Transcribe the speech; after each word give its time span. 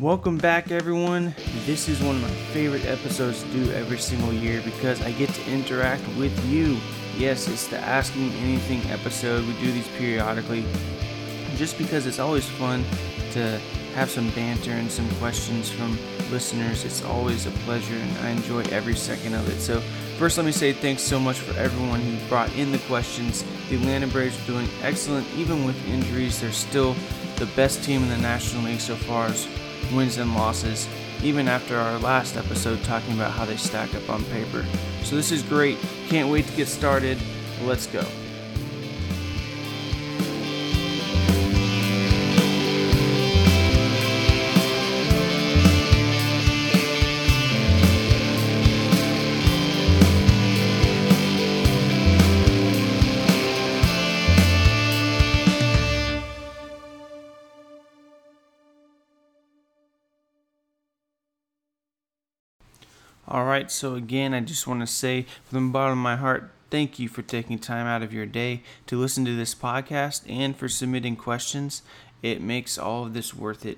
Welcome 0.00 0.36
back, 0.36 0.70
everyone. 0.70 1.34
This 1.64 1.88
is 1.88 2.02
one 2.02 2.16
of 2.16 2.22
my 2.22 2.28
favorite 2.52 2.84
episodes 2.84 3.42
to 3.42 3.48
do 3.48 3.72
every 3.72 3.96
single 3.96 4.30
year 4.30 4.60
because 4.62 5.00
I 5.00 5.12
get 5.12 5.30
to 5.30 5.50
interact 5.50 6.06
with 6.18 6.38
you. 6.44 6.76
Yes, 7.16 7.48
it's 7.48 7.66
the 7.66 7.78
Ask 7.78 8.14
Me 8.14 8.30
Anything 8.40 8.82
episode. 8.90 9.46
We 9.46 9.54
do 9.54 9.72
these 9.72 9.88
periodically 9.96 10.66
just 11.54 11.78
because 11.78 12.04
it's 12.04 12.18
always 12.18 12.46
fun 12.46 12.84
to 13.30 13.58
have 13.94 14.10
some 14.10 14.28
banter 14.32 14.72
and 14.72 14.92
some 14.92 15.08
questions 15.12 15.70
from 15.70 15.98
listeners. 16.30 16.84
It's 16.84 17.02
always 17.02 17.46
a 17.46 17.50
pleasure 17.64 17.94
and 17.94 18.18
I 18.18 18.28
enjoy 18.28 18.64
every 18.64 18.96
second 18.96 19.32
of 19.32 19.48
it. 19.48 19.58
So, 19.60 19.80
first, 20.18 20.36
let 20.36 20.44
me 20.44 20.52
say 20.52 20.74
thanks 20.74 21.00
so 21.00 21.18
much 21.18 21.38
for 21.38 21.58
everyone 21.58 22.02
who 22.02 22.28
brought 22.28 22.54
in 22.54 22.70
the 22.70 22.80
questions. 22.80 23.46
The 23.70 23.76
Atlanta 23.76 24.08
Braves 24.08 24.38
are 24.42 24.46
doing 24.46 24.68
excellent, 24.82 25.26
even 25.38 25.64
with 25.64 25.88
injuries. 25.88 26.38
They're 26.38 26.52
still 26.52 26.94
the 27.36 27.46
best 27.56 27.82
team 27.82 28.02
in 28.02 28.10
the 28.10 28.18
National 28.18 28.64
League 28.64 28.80
so 28.80 28.94
far 28.94 29.30
wins 29.92 30.18
and 30.18 30.34
losses, 30.34 30.88
even 31.22 31.48
after 31.48 31.76
our 31.76 31.98
last 31.98 32.36
episode 32.36 32.82
talking 32.84 33.14
about 33.14 33.32
how 33.32 33.44
they 33.44 33.56
stack 33.56 33.94
up 33.94 34.08
on 34.08 34.24
paper. 34.24 34.64
So 35.02 35.16
this 35.16 35.32
is 35.32 35.42
great. 35.42 35.78
Can't 36.08 36.30
wait 36.30 36.46
to 36.46 36.52
get 36.56 36.68
started. 36.68 37.18
Let's 37.64 37.86
go. 37.86 38.04
All 63.36 63.44
right, 63.44 63.70
so 63.70 63.96
again, 63.96 64.32
I 64.32 64.40
just 64.40 64.66
want 64.66 64.80
to 64.80 64.86
say 64.86 65.26
from 65.44 65.66
the 65.66 65.70
bottom 65.70 65.98
of 65.98 66.02
my 66.02 66.16
heart, 66.16 66.52
thank 66.70 66.98
you 66.98 67.06
for 67.06 67.20
taking 67.20 67.58
time 67.58 67.86
out 67.86 68.02
of 68.02 68.10
your 68.10 68.24
day 68.24 68.62
to 68.86 68.98
listen 68.98 69.26
to 69.26 69.36
this 69.36 69.54
podcast 69.54 70.22
and 70.26 70.56
for 70.56 70.70
submitting 70.70 71.16
questions. 71.16 71.82
It 72.22 72.40
makes 72.40 72.78
all 72.78 73.04
of 73.04 73.12
this 73.12 73.34
worth 73.34 73.66
it. 73.66 73.76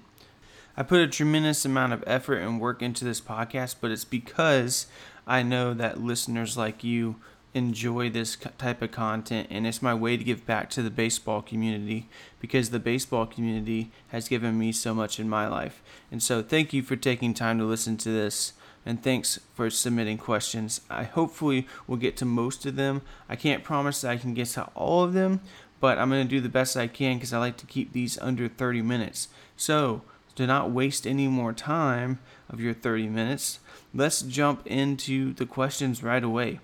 I 0.76 0.84
put 0.84 1.00
a 1.00 1.08
tremendous 1.08 1.64
amount 1.64 1.92
of 1.92 2.04
effort 2.06 2.36
and 2.36 2.60
work 2.60 2.82
into 2.82 3.04
this 3.04 3.20
podcast, 3.20 3.74
but 3.80 3.90
it's 3.90 4.04
because 4.04 4.86
I 5.26 5.42
know 5.42 5.74
that 5.74 6.00
listeners 6.00 6.56
like 6.56 6.84
you 6.84 7.16
enjoy 7.52 8.10
this 8.10 8.36
type 8.58 8.80
of 8.80 8.92
content 8.92 9.48
and 9.50 9.66
it's 9.66 9.82
my 9.82 9.92
way 9.92 10.16
to 10.16 10.22
give 10.22 10.46
back 10.46 10.70
to 10.70 10.82
the 10.82 10.90
baseball 10.90 11.42
community 11.42 12.08
because 12.40 12.70
the 12.70 12.78
baseball 12.78 13.26
community 13.26 13.90
has 14.10 14.28
given 14.28 14.56
me 14.56 14.70
so 14.70 14.94
much 14.94 15.18
in 15.18 15.28
my 15.28 15.48
life. 15.48 15.82
And 16.12 16.22
so 16.22 16.44
thank 16.44 16.72
you 16.72 16.84
for 16.84 16.94
taking 16.94 17.34
time 17.34 17.58
to 17.58 17.64
listen 17.64 17.96
to 17.96 18.10
this 18.10 18.52
and 18.88 19.02
thanks 19.02 19.38
for 19.54 19.68
submitting 19.68 20.16
questions. 20.16 20.80
I 20.88 21.02
hopefully 21.02 21.68
will 21.86 21.98
get 21.98 22.16
to 22.16 22.24
most 22.24 22.64
of 22.64 22.76
them. 22.76 23.02
I 23.28 23.36
can't 23.36 23.62
promise 23.62 24.02
I 24.02 24.16
can 24.16 24.32
get 24.32 24.48
to 24.48 24.64
all 24.74 25.04
of 25.04 25.12
them, 25.12 25.42
but 25.78 25.98
I'm 25.98 26.08
going 26.08 26.26
to 26.26 26.28
do 26.28 26.40
the 26.40 26.48
best 26.48 26.74
I 26.74 26.86
can 26.86 27.18
because 27.18 27.34
I 27.34 27.38
like 27.38 27.58
to 27.58 27.66
keep 27.66 27.92
these 27.92 28.18
under 28.20 28.48
30 28.48 28.80
minutes. 28.80 29.28
So, 29.58 30.00
do 30.34 30.46
not 30.46 30.70
waste 30.70 31.06
any 31.06 31.28
more 31.28 31.52
time 31.52 32.18
of 32.48 32.60
your 32.62 32.72
30 32.72 33.08
minutes, 33.08 33.60
let's 33.92 34.22
jump 34.22 34.66
into 34.66 35.34
the 35.34 35.44
questions 35.44 36.02
right 36.02 36.24
away. 36.24 36.58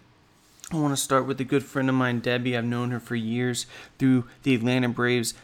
I 0.72 0.76
want 0.76 0.96
to 0.96 1.02
start 1.02 1.26
with 1.26 1.38
a 1.42 1.44
good 1.44 1.62
friend 1.62 1.90
of 1.90 1.94
mine, 1.94 2.20
Debbie. 2.20 2.56
I've 2.56 2.64
known 2.64 2.90
her 2.90 3.00
for 3.00 3.16
years 3.16 3.66
through 3.98 4.24
the 4.44 4.54
Atlanta 4.54 4.88
Braves 4.88 5.34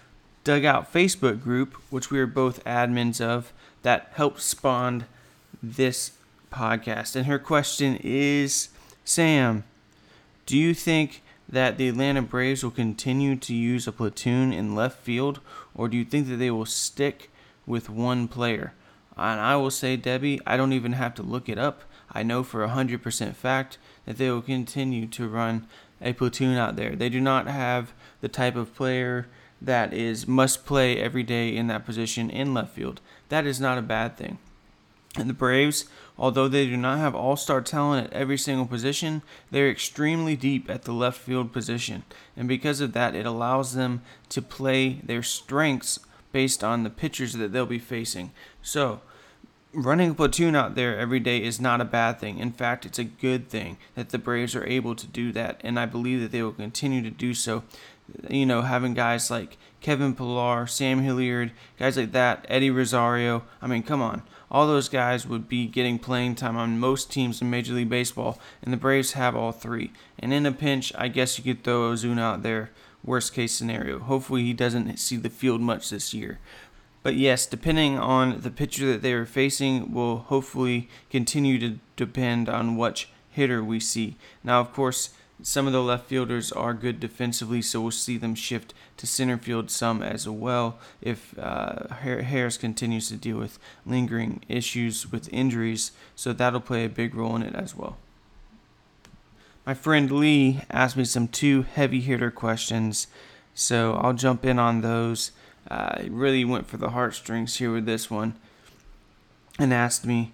Dugout 0.45 0.91
Facebook 0.91 1.43
group, 1.43 1.75
which 1.91 2.11
we 2.11 2.19
are 2.19 2.27
both 2.27 2.65
admins 2.65 3.21
of, 3.21 3.53
that 3.83 4.13
helped 4.15 4.41
spawn 4.41 5.05
this 5.63 6.13
podcast. 6.51 7.17
And 7.17 7.27
her 7.27 7.39
question 7.39 7.97
is 8.03 8.69
Sam, 9.05 9.65
do 10.47 10.57
you 10.57 10.75
think 10.75 11.23
that 11.49 11.79
the 11.79 11.89
Atlanta 11.89 12.23
Braves 12.23 12.63
will 12.63 12.71
continue 12.71 13.37
to 13.37 13.55
use 13.55 13.87
a 13.87 13.93
platoon 13.93 14.53
in 14.53 14.75
left 14.75 15.01
field, 15.01 15.41
or 15.75 15.89
do 15.89 15.97
you 15.97 16.05
think 16.05 16.29
that 16.29 16.37
they 16.37 16.51
will 16.51 16.67
stick 16.67 17.31
with 17.67 17.91
one 17.91 18.29
player? 18.29 18.73
And 19.17 19.41
I 19.41 19.57
will 19.57 19.71
say, 19.71 19.97
Debbie, 19.97 20.41
I 20.47 20.57
don't 20.57 20.73
even 20.73 20.93
have 20.93 21.15
to 21.17 21.23
look 21.23 21.49
it 21.49 21.59
up. 21.59 21.83
I 22.13 22.23
know 22.23 22.43
for 22.43 22.65
a 22.65 22.69
100% 22.69 23.35
fact 23.35 23.79
that 24.07 24.19
they 24.19 24.31
will 24.31 24.43
continue 24.43 25.07
to 25.09 25.29
run 25.29 25.67
a 26.01 26.13
platoon 26.13 26.57
out 26.57 26.77
there. 26.77 26.97
They 26.97 27.09
do 27.09 27.21
not 27.21 27.47
have 27.47 27.93
the 28.21 28.29
type 28.29 28.57
of 28.57 28.75
player 28.75 29.27
that 29.61 29.93
is 29.93 30.27
must 30.27 30.65
play 30.65 30.99
every 30.99 31.23
day 31.23 31.55
in 31.55 31.67
that 31.67 31.85
position 31.85 32.31
in 32.31 32.55
left 32.55 32.75
field. 32.75 33.01
That 33.29 33.47
is 33.47 33.61
not 33.61 33.79
a 33.79 33.83
bad 33.83 34.17
thing. 34.17 34.39
And 35.17 35.29
the 35.29 35.35
Braves, 35.35 35.87
although 36.17 36.47
they 36.47 36.67
do 36.67 36.77
not 36.77 36.99
have 36.99 37.15
all 37.15 37.37
star 37.37 37.61
talent 37.61 38.07
at 38.07 38.13
every 38.13 38.39
single 38.39 38.67
position, 38.67 39.23
they're 39.51 39.71
extremely 39.71 40.37
deep 40.37 40.71
at 40.71 40.83
the 40.83 40.93
left 40.93 41.19
field 41.21 41.53
position. 41.53 42.05
And 42.37 42.47
because 42.47 42.81
of 42.81 42.93
that, 42.93 43.17
it 43.17 43.27
allows 43.27 43.75
them 43.75 44.03
to 44.29 44.41
play 44.41 45.01
their 45.03 45.23
strengths 45.23 45.99
based 46.33 46.63
on 46.63 46.85
the 46.85 46.91
pitchers 46.91 47.33
that 47.33 47.53
they'll 47.53 47.67
be 47.67 47.81
facing. 47.81 48.31
So, 48.63 49.01
running 49.73 50.11
a 50.11 50.15
platoon 50.15 50.55
out 50.55 50.75
there 50.75 50.99
every 50.99 51.21
day 51.21 51.43
is 51.43 51.61
not 51.61 51.81
a 51.81 51.85
bad 51.85 52.21
thing. 52.21 52.39
In 52.39 52.53
fact, 52.53 52.87
it's 52.87 52.99
a 52.99 53.05
good 53.05 53.49
thing 53.49 53.79
that 53.95 54.11
the 54.11 54.19
Braves 54.19 54.55
are 54.55 54.67
able 54.67 54.95
to 54.95 55.07
do 55.07 55.33
that. 55.33 55.61
And 55.65 55.79
I 55.79 55.87
believe 55.87 56.21
that 56.21 56.31
they 56.31 56.43
will 56.43 56.53
continue 56.53 57.03
to 57.03 57.11
do 57.11 57.35
so. 57.35 57.65
You 58.29 58.47
know, 58.47 58.63
having 58.63 58.95
guys 58.95 59.31
like 59.31 59.57
Kevin 59.81 60.15
Pillar, 60.15 60.67
Sam 60.67 61.03
Hilliard, 61.03 61.53
guys 61.79 61.97
like 61.97 62.13
that, 62.13 62.45
Eddie 62.49 62.71
Rosario. 62.71 63.45
I 63.63 63.67
mean, 63.67 63.83
come 63.83 64.03
on 64.03 64.23
all 64.51 64.67
those 64.67 64.89
guys 64.89 65.27
would 65.27 65.49
be 65.49 65.67
getting 65.67 65.99
playing 65.99 66.35
time 66.35 66.57
on 66.57 66.79
most 66.79 67.11
teams 67.11 67.41
in 67.41 67.49
Major 67.49 67.75
League 67.75 67.89
Baseball, 67.89 68.39
and 68.63 68.73
the 68.73 68.77
Braves 68.77 69.13
have 69.13 69.37
all 69.37 69.53
three. 69.53 69.93
And 70.19 70.33
in 70.33 70.45
a 70.45 70.53
pinch, 70.53 70.93
I 70.97 71.09
guess 71.09 71.39
you 71.39 71.45
could 71.45 71.63
throw 71.63 71.93
Ozuna 71.93 72.21
out 72.21 72.43
there, 72.43 72.71
worst 73.05 73.33
case 73.33 73.53
scenario. 73.53 74.01
Hopefully, 74.01 74.43
he 74.43 74.53
doesn't 74.53 74.97
see 74.99 75.17
the 75.17 75.31
field 75.31 75.61
much 75.61 75.91
this 75.91 76.13
year. 76.13 76.41
But 77.03 77.15
yes, 77.15 77.47
depending 77.47 77.99
on 77.99 78.41
the 78.41 78.51
pitcher 78.51 78.87
that 78.87 79.03
they 79.03 79.13
are 79.13 79.25
facing, 79.25 79.93
will 79.93 80.19
hopefully 80.19 80.89
continue 81.11 81.59
to 81.61 81.79
depend 81.97 82.49
on 82.49 82.77
which 82.77 83.09
hitter 83.31 83.63
we 83.63 83.79
see. 83.81 84.17
Now, 84.43 84.61
of 84.61 84.73
course, 84.73 85.11
some 85.43 85.67
of 85.67 85.73
the 85.73 85.83
left 85.83 86.07
fielders 86.07 86.53
are 86.53 86.75
good 86.75 87.01
defensively, 87.01 87.63
so 87.63 87.81
we'll 87.81 87.91
see 87.91 88.17
them 88.17 88.35
shift 88.35 88.75
to 88.97 89.07
center 89.07 89.39
field 89.39 89.71
some 89.71 90.03
as 90.03 90.29
well 90.29 90.79
if 91.01 91.39
uh, 91.39 91.89
Harris 91.95 92.57
continues 92.57 93.09
to 93.09 93.17
deal 93.17 93.39
with 93.39 93.59
lingering 93.87 94.43
issues 94.49 95.11
with 95.11 95.33
injuries. 95.33 95.93
So 96.15 96.33
that'll 96.33 96.61
play 96.61 96.85
a 96.85 96.89
big 96.89 97.15
role 97.15 97.37
in 97.37 97.43
it 97.43 97.55
as 97.55 97.75
well. 97.75 97.97
My 99.67 99.75
friend 99.75 100.11
Lee 100.11 100.63
asked 100.71 100.97
me 100.97 101.05
some 101.05 101.29
two 101.29 101.63
heavy 101.63 102.01
hitter 102.01 102.31
questions, 102.31 103.07
so 103.55 103.95
I'll 103.95 104.15
jump 104.15 104.45
in 104.45 104.59
on 104.59 104.81
those. 104.81 105.33
Uh, 105.71 106.03
really 106.09 106.45
went 106.45 106.67
for 106.67 106.77
the 106.77 106.91
heartstrings 106.91 107.57
here 107.57 107.73
with 107.73 107.87
this 107.87 108.11
one 108.11 108.35
and 109.59 109.73
asked 109.73 110.05
me. 110.05 110.33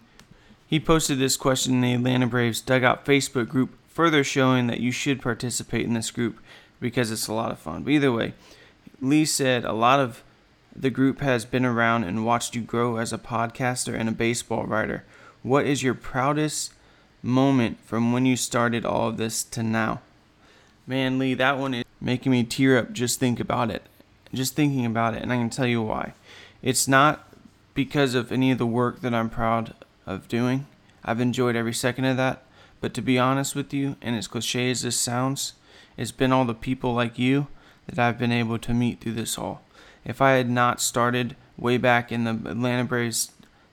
He 0.67 0.81
posted 0.81 1.19
this 1.19 1.37
question 1.37 1.75
in 1.75 1.81
the 1.81 1.95
Atlanta 1.95 2.27
Braves 2.27 2.61
Dugout 2.61 3.05
Facebook 3.05 3.49
group 3.49 3.71
further 3.97 4.23
showing 4.23 4.67
that 4.67 4.79
you 4.79 4.93
should 4.93 5.23
participate 5.23 5.87
in 5.87 5.95
this 5.95 6.11
group 6.11 6.39
because 6.81 7.11
it's 7.11 7.29
a 7.29 7.33
lot 7.33 7.51
of 7.51 7.59
fun. 7.59 7.83
But 7.83 7.93
either 7.93 8.13
way, 8.13 8.35
Lee 9.01 9.25
said 9.25 9.65
a 9.65 9.73
lot 9.73 10.01
of 10.01 10.23
the 10.79 10.91
group 10.91 11.23
has 11.23 11.47
been 11.47 11.65
around 11.65 12.05
and 12.05 12.27
watched 12.27 12.55
you 12.55 12.61
grow 12.61 12.99
as 12.99 13.15
a 13.15 13.19
podcaster 13.19 13.99
and 13.99 14.07
a 14.07 14.13
baseball 14.13 14.67
writer. 14.67 15.05
What 15.43 15.65
is 15.65 15.83
your 15.83 15.95
proudest 15.95 16.75
moment 17.23 17.79
from 17.87 18.13
when 18.13 18.27
you 18.27 18.37
started 18.37 18.85
all 18.85 19.09
of 19.09 19.17
this 19.17 19.43
to 19.45 19.63
now? 19.63 20.03
Man, 20.87 21.19
Lee, 21.19 21.33
that 21.33 21.57
one 21.57 21.73
is 21.73 21.85
making 21.99 22.33
me 22.33 22.45
tear 22.45 22.77
up 22.77 22.93
just 22.93 23.19
think 23.19 23.41
about 23.41 23.71
it. 23.71 23.83
Just 24.35 24.55
thinking 24.55 24.85
about 24.85 25.15
it, 25.15 25.23
and 25.23 25.33
I 25.33 25.37
can 25.37 25.49
tell 25.49 25.67
you 25.67 25.81
why. 25.81 26.13
It's 26.61 26.87
not 26.87 27.27
because 27.73 28.15
of 28.15 28.31
any 28.31 28.51
of 28.51 28.59
the 28.59 28.67
work 28.67 29.01
that 29.01 29.15
I'm 29.15 29.31
proud 29.31 29.73
of 30.05 30.29
doing. 30.29 30.67
I've 31.03 31.21
enjoyed 31.21 31.57
every 31.57 31.73
second 31.73 32.05
of 32.05 32.19
that. 32.19 32.43
But 32.81 32.95
to 32.95 33.03
be 33.03 33.19
honest 33.19 33.55
with 33.55 33.73
you, 33.73 33.97
and 34.03 34.17
as 34.17 34.29
cliche 34.29 34.71
as 34.71 34.83
this 34.83 34.99
sounds, 34.99 35.55
it's 35.97 36.13
been 36.13 36.33
all 36.33 36.45
the 36.45 36.55
people 36.55 36.95
like 36.95 37.19
you 37.19 37.47
that 37.87 37.99
I've 37.99 38.19
been 38.19 38.33
able 38.33 38.59
to 38.59 38.75
meet 38.75 39.01
through 39.01 39.15
this 39.15 39.39
all. 39.39 39.63
If 40.05 40.21
I 40.21 40.33
had 40.33 40.51
not 40.51 40.81
started 40.81 41.37
way 41.57 41.79
back 41.79 42.13
in 42.13 42.25
the 42.25 42.33
Atlanta 42.51 42.85
Braves 42.85 43.33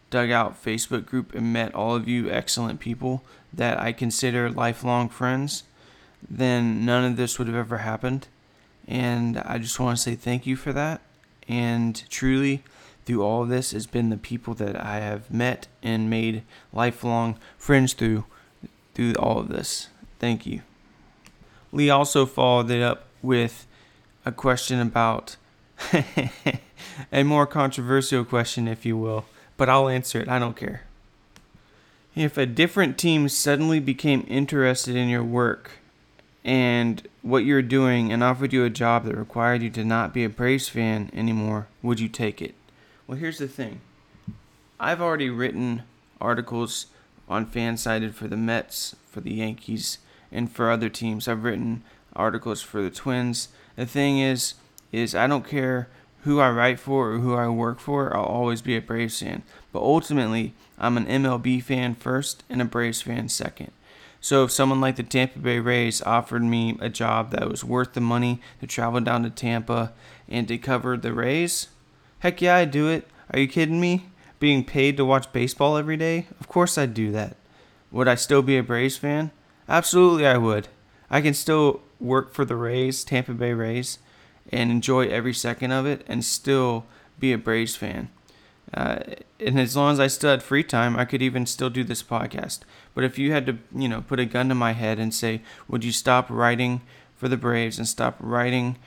dugout 0.10 0.64
Facebook 0.64 1.06
group 1.06 1.34
and 1.34 1.52
met 1.52 1.74
all 1.74 1.96
of 1.96 2.08
you 2.08 2.30
excellent 2.30 2.80
people 2.80 3.24
that 3.52 3.80
I 3.80 3.92
consider 3.92 4.50
lifelong 4.50 5.10
friends, 5.10 5.64
then 6.30 6.86
none 6.86 7.04
of 7.04 7.18
this 7.18 7.38
would 7.38 7.48
have 7.48 7.58
ever 7.58 7.80
happened. 7.80 8.28
And 8.88 9.40
I 9.40 9.58
just 9.58 9.80
want 9.80 9.98
to 9.98 10.04
say 10.04 10.16
thank 10.16 10.46
you 10.46 10.56
for 10.56 10.72
that. 10.74 11.02
And 11.48 12.02
truly, 12.10 12.64
through 13.06 13.24
all 13.24 13.44
of 13.44 13.50
this 13.50 13.72
has 13.72 13.86
been 13.86 14.10
the 14.10 14.18
people 14.18 14.54
that 14.56 14.80
I 14.80 14.98
have 14.98 15.32
met 15.32 15.68
and 15.82 16.10
made 16.10 16.44
lifelong 16.72 17.38
friends 17.58 17.94
through 17.94 18.26
through 18.94 19.14
all 19.16 19.40
of 19.40 19.50
this. 19.50 19.90
Thank 20.20 20.46
you. 20.46 20.62
Lee 21.72 21.90
also 21.90 22.26
followed 22.26 22.70
it 22.70 22.82
up 22.82 23.06
with 23.22 23.66
a 24.26 24.32
question 24.32 24.80
about 24.80 25.36
a 27.12 27.24
more 27.24 27.48
controversial 27.48 28.24
question, 28.24 28.68
if 28.68 28.86
you 28.86 28.96
will, 28.98 29.26
but 29.58 29.70
I'll 29.70 29.90
answer 29.90 30.20
it. 30.20 30.30
I 30.30 30.40
don't 30.40 30.56
care. 30.56 30.84
If 32.16 32.38
a 32.38 32.46
different 32.46 32.98
team 32.98 33.28
suddenly 33.28 33.80
became 33.80 34.26
interested 34.28 34.96
in 34.96 35.10
your 35.10 35.24
work 35.24 35.72
and 36.44 37.08
what 37.24 37.46
you're 37.46 37.64
doing 37.64 38.12
and 38.12 38.24
offered 38.24 38.54
you 38.54 38.64
a 38.64 38.70
job 38.70 39.06
that 39.06 39.18
required 39.18 39.64
you 39.64 39.70
to 39.72 39.84
not 39.84 40.14
be 40.14 40.24
a 40.24 40.30
Braves 40.30 40.70
fan 40.70 41.10
anymore, 41.14 41.68
would 41.82 42.00
you 42.00 42.08
take 42.08 42.42
it? 42.42 42.54
Well, 43.08 43.18
here's 43.18 43.40
the 43.40 43.48
thing 43.48 43.82
I've 44.80 45.02
already 45.02 45.30
written 45.30 45.84
articles 46.22 46.88
on 47.28 47.46
Fansided 47.46 48.14
for 48.14 48.28
the 48.28 48.38
Mets, 48.38 48.96
for 49.10 49.22
the 49.22 49.34
Yankees, 49.34 50.00
and 50.32 50.52
for 50.52 50.70
other 50.70 50.90
teams. 50.90 51.28
I've 51.28 51.44
written 51.44 51.84
articles 52.16 52.62
for 52.62 52.82
the 52.82 52.90
Twins. 52.90 53.50
The 53.76 53.86
thing 53.86 54.20
is, 54.20 54.56
is 54.92 55.16
I 55.16 55.28
don't 55.28 55.48
care 55.48 55.90
who 56.24 56.40
I 56.40 56.50
write 56.50 56.80
for 56.80 57.12
or 57.12 57.20
who 57.20 57.36
I 57.36 57.48
work 57.50 57.80
for. 57.80 58.16
I'll 58.16 58.24
always 58.24 58.62
be 58.62 58.78
a 58.78 58.82
Braves 58.82 59.20
fan. 59.20 59.44
But 59.72 59.82
ultimately, 59.82 60.54
I'm 60.78 60.98
an 60.98 61.06
MLB 61.06 61.62
fan 61.62 61.96
first 61.96 62.44
and 62.50 62.62
a 62.62 62.66
Braves 62.66 63.02
fan 63.02 63.30
second. 63.30 63.72
So 64.22 64.46
if 64.46 64.52
someone 64.52 64.80
like 64.80 64.96
the 64.96 65.04
Tampa 65.04 65.40
Bay 65.40 65.60
Rays 65.60 66.02
offered 66.02 66.44
me 66.44 66.78
a 66.80 66.88
job 66.88 67.32
that 67.32 67.50
was 67.50 67.66
worth 67.66 67.92
the 67.92 68.00
money 68.00 68.40
to 68.62 68.68
travel 68.68 69.02
down 69.02 69.24
to 69.24 69.30
Tampa 69.30 69.92
and 70.30 70.48
to 70.48 70.58
cover 70.58 70.96
the 70.96 71.12
Rays, 71.12 71.68
heck 72.20 72.42
yeah, 72.42 72.56
I'd 72.56 72.72
do 72.72 72.88
it. 72.88 73.06
Are 73.32 73.40
you 73.40 73.50
kidding 73.50 73.82
me? 73.82 74.06
Being 74.40 74.64
paid 74.64 74.98
to 74.98 75.06
watch 75.06 75.32
baseball 75.32 75.78
every 75.78 75.98
day, 75.98 76.28
of 76.40 76.48
course 76.48 76.78
I'd 76.78 76.94
do 76.94 77.12
that. 77.12 77.38
Would 77.92 78.08
I 78.08 78.16
still 78.16 78.42
be 78.42 78.58
a 78.58 78.64
Braves 78.64 78.98
fan? 78.98 79.32
Absolutely, 79.70 80.28
I 80.28 80.38
would. 80.38 80.68
I 81.10 81.22
can 81.22 81.34
still 81.34 81.82
work 82.00 82.34
for 82.34 82.44
the 82.44 82.56
Rays, 82.56 83.04
Tampa 83.04 83.34
Bay 83.34 83.54
Rays, 83.54 84.00
and 84.52 84.72
enjoy 84.72 85.08
every 85.08 85.34
second 85.34 85.72
of 85.72 85.86
it 85.86 86.04
and 86.08 86.26
still 86.26 86.86
be 87.20 87.32
a 87.32 87.38
Braves 87.38 87.76
fan. 87.76 88.10
Uh, 88.74 89.00
and 89.40 89.60
as 89.60 89.76
long 89.76 89.94
as 89.94 90.00
I 90.00 90.08
still 90.08 90.32
had 90.32 90.42
free 90.42 90.64
time, 90.64 90.98
I 90.98 91.06
could 91.06 91.22
even 91.22 91.46
still 91.46 91.70
do 91.70 91.84
this 91.84 92.02
podcast. 92.02 92.62
But 92.96 93.04
if 93.04 93.20
you 93.20 93.32
had 93.32 93.46
to, 93.46 93.58
you 93.76 93.88
know, 93.88 94.02
put 94.02 94.20
a 94.20 94.26
gun 94.26 94.50
to 94.50 94.56
my 94.56 94.72
head 94.72 95.00
and 95.00 95.14
say, 95.14 95.42
would 95.68 95.84
you 95.84 95.92
stop 95.92 96.30
writing 96.30 96.82
for 97.16 97.28
the 97.28 97.38
Braves 97.38 97.78
and 97.78 97.88
stop 97.88 98.18
writing 98.20 98.78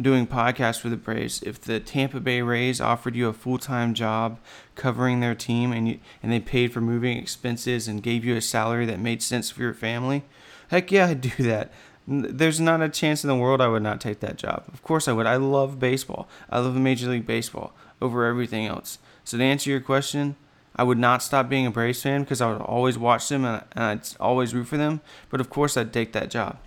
doing 0.00 0.26
podcasts 0.26 0.80
for 0.80 0.88
the 0.88 0.96
Braves, 0.96 1.42
if 1.42 1.60
the 1.60 1.80
Tampa 1.80 2.20
Bay 2.20 2.42
Rays 2.42 2.80
offered 2.80 3.16
you 3.16 3.28
a 3.28 3.32
full 3.32 3.58
time 3.58 3.94
job 3.94 4.38
covering 4.74 5.20
their 5.20 5.34
team 5.34 5.72
and 5.72 5.88
you, 5.88 5.98
and 6.22 6.30
they 6.30 6.40
paid 6.40 6.72
for 6.72 6.80
moving 6.80 7.16
expenses 7.18 7.88
and 7.88 8.02
gave 8.02 8.24
you 8.24 8.36
a 8.36 8.40
salary 8.40 8.86
that 8.86 9.00
made 9.00 9.22
sense 9.22 9.50
for 9.50 9.62
your 9.62 9.74
family, 9.74 10.24
heck 10.68 10.92
yeah, 10.92 11.06
I'd 11.06 11.20
do 11.20 11.42
that. 11.44 11.72
There's 12.06 12.60
not 12.60 12.82
a 12.82 12.88
chance 12.88 13.24
in 13.24 13.28
the 13.28 13.36
world 13.36 13.60
I 13.60 13.68
would 13.68 13.82
not 13.82 14.00
take 14.00 14.20
that 14.20 14.36
job. 14.36 14.64
Of 14.72 14.82
course 14.82 15.08
I 15.08 15.12
would. 15.12 15.26
I 15.26 15.36
love 15.36 15.80
baseball. 15.80 16.28
I 16.48 16.60
love 16.60 16.76
Major 16.76 17.08
League 17.08 17.26
Baseball 17.26 17.72
over 18.00 18.24
everything 18.24 18.66
else. 18.66 18.98
So 19.24 19.38
to 19.38 19.42
answer 19.42 19.70
your 19.70 19.80
question, 19.80 20.36
I 20.76 20.84
would 20.84 20.98
not 20.98 21.22
stop 21.22 21.48
being 21.48 21.66
a 21.66 21.70
Braves 21.70 22.02
fan 22.02 22.20
because 22.20 22.40
I 22.40 22.52
would 22.52 22.60
always 22.60 22.96
watch 22.96 23.28
them 23.28 23.44
and 23.44 23.64
I'd 23.74 24.06
always 24.20 24.54
root 24.54 24.68
for 24.68 24.76
them. 24.76 25.00
But 25.30 25.40
of 25.40 25.50
course, 25.50 25.76
I'd 25.76 25.92
take 25.92 26.12
that 26.12 26.30
job. 26.30 26.58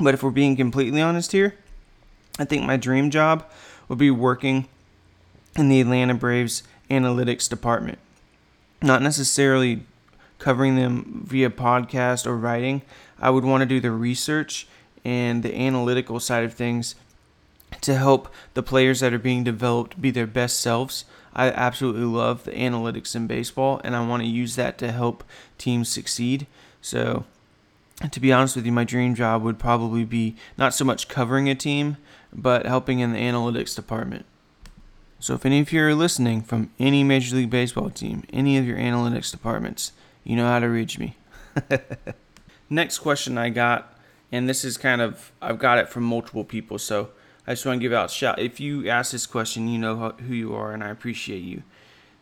But 0.00 0.14
if 0.14 0.22
we're 0.22 0.30
being 0.30 0.54
completely 0.54 1.00
honest 1.00 1.32
here, 1.32 1.56
I 2.38 2.44
think 2.44 2.64
my 2.64 2.76
dream 2.76 3.10
job 3.10 3.44
would 3.88 3.98
be 3.98 4.10
working 4.10 4.68
in 5.56 5.68
the 5.68 5.80
Atlanta 5.80 6.14
Braves 6.14 6.62
analytics 6.90 7.48
department. 7.48 7.98
Not 8.82 9.02
necessarily 9.02 9.84
covering 10.38 10.76
them 10.76 11.24
via 11.26 11.48
podcast 11.48 12.26
or 12.26 12.36
writing. 12.36 12.82
I 13.18 13.30
would 13.30 13.44
want 13.44 13.62
to 13.62 13.66
do 13.66 13.80
the 13.80 13.90
research 13.90 14.66
and 15.04 15.42
the 15.42 15.56
analytical 15.56 16.18
side 16.18 16.44
of 16.44 16.54
things 16.54 16.94
to 17.80 17.94
help 17.94 18.32
the 18.54 18.62
players 18.62 19.00
that 19.00 19.12
are 19.12 19.18
being 19.18 19.44
developed 19.44 20.00
be 20.00 20.10
their 20.10 20.26
best 20.26 20.60
selves. 20.60 21.04
I 21.34 21.50
absolutely 21.50 22.04
love 22.04 22.44
the 22.44 22.52
analytics 22.52 23.16
in 23.16 23.26
baseball 23.26 23.80
and 23.84 23.96
I 23.96 24.06
want 24.06 24.22
to 24.22 24.28
use 24.28 24.56
that 24.56 24.78
to 24.78 24.92
help 24.92 25.24
teams 25.58 25.88
succeed. 25.88 26.46
So, 26.80 27.24
to 28.10 28.20
be 28.20 28.32
honest 28.32 28.56
with 28.56 28.66
you, 28.66 28.72
my 28.72 28.84
dream 28.84 29.14
job 29.14 29.42
would 29.42 29.58
probably 29.58 30.04
be 30.04 30.36
not 30.58 30.74
so 30.74 30.84
much 30.84 31.08
covering 31.08 31.48
a 31.48 31.54
team, 31.54 31.96
but 32.32 32.66
helping 32.66 32.98
in 33.00 33.12
the 33.12 33.18
analytics 33.18 33.74
department. 33.74 34.26
So 35.20 35.34
if 35.34 35.46
any 35.46 35.60
of 35.60 35.72
you 35.72 35.82
are 35.82 35.94
listening 35.94 36.42
from 36.42 36.70
any 36.78 37.02
Major 37.02 37.36
League 37.36 37.50
Baseball 37.50 37.88
team, 37.90 38.24
any 38.32 38.58
of 38.58 38.66
your 38.66 38.76
analytics 38.76 39.30
departments, 39.30 39.92
you 40.22 40.36
know 40.36 40.46
how 40.46 40.58
to 40.58 40.66
reach 40.66 40.98
me. 40.98 41.16
Next 42.70 42.98
question 42.98 43.38
I 43.38 43.50
got, 43.50 43.96
and 44.32 44.48
this 44.48 44.64
is 44.64 44.76
kind 44.76 45.00
of, 45.00 45.32
I've 45.40 45.58
got 45.58 45.78
it 45.78 45.88
from 45.88 46.02
multiple 46.02 46.44
people, 46.44 46.78
so 46.78 47.10
I 47.46 47.52
just 47.52 47.64
want 47.64 47.78
to 47.78 47.82
give 47.82 47.92
out 47.92 48.10
shout. 48.10 48.38
If 48.38 48.58
you 48.58 48.88
ask 48.88 49.12
this 49.12 49.26
question, 49.26 49.68
you 49.68 49.78
know 49.78 50.10
who 50.10 50.34
you 50.34 50.54
are, 50.54 50.72
and 50.72 50.82
I 50.82 50.90
appreciate 50.90 51.42
you. 51.42 51.62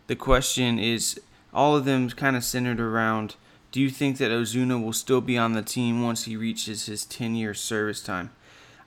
The 0.07 0.17
question 0.17 0.79
is, 0.79 1.21
all 1.55 1.77
of 1.77 1.85
them 1.85 2.09
kind 2.11 2.37
of 2.37 2.45
centered 2.45 2.81
around 2.81 3.37
do 3.73 3.81
you 3.81 3.89
think 3.89 4.19
that 4.19 4.31
Ozuna 4.31 4.83
will 4.83 4.93
still 4.93 5.23
be 5.23 5.39
on 5.39 5.55
the 5.55 5.63
team 5.63 6.03
once 6.03 6.25
he 6.25 6.37
reaches 6.37 6.87
his 6.87 7.07
10 7.07 7.35
year 7.35 7.55
service 7.55 8.03
time? 8.03 8.31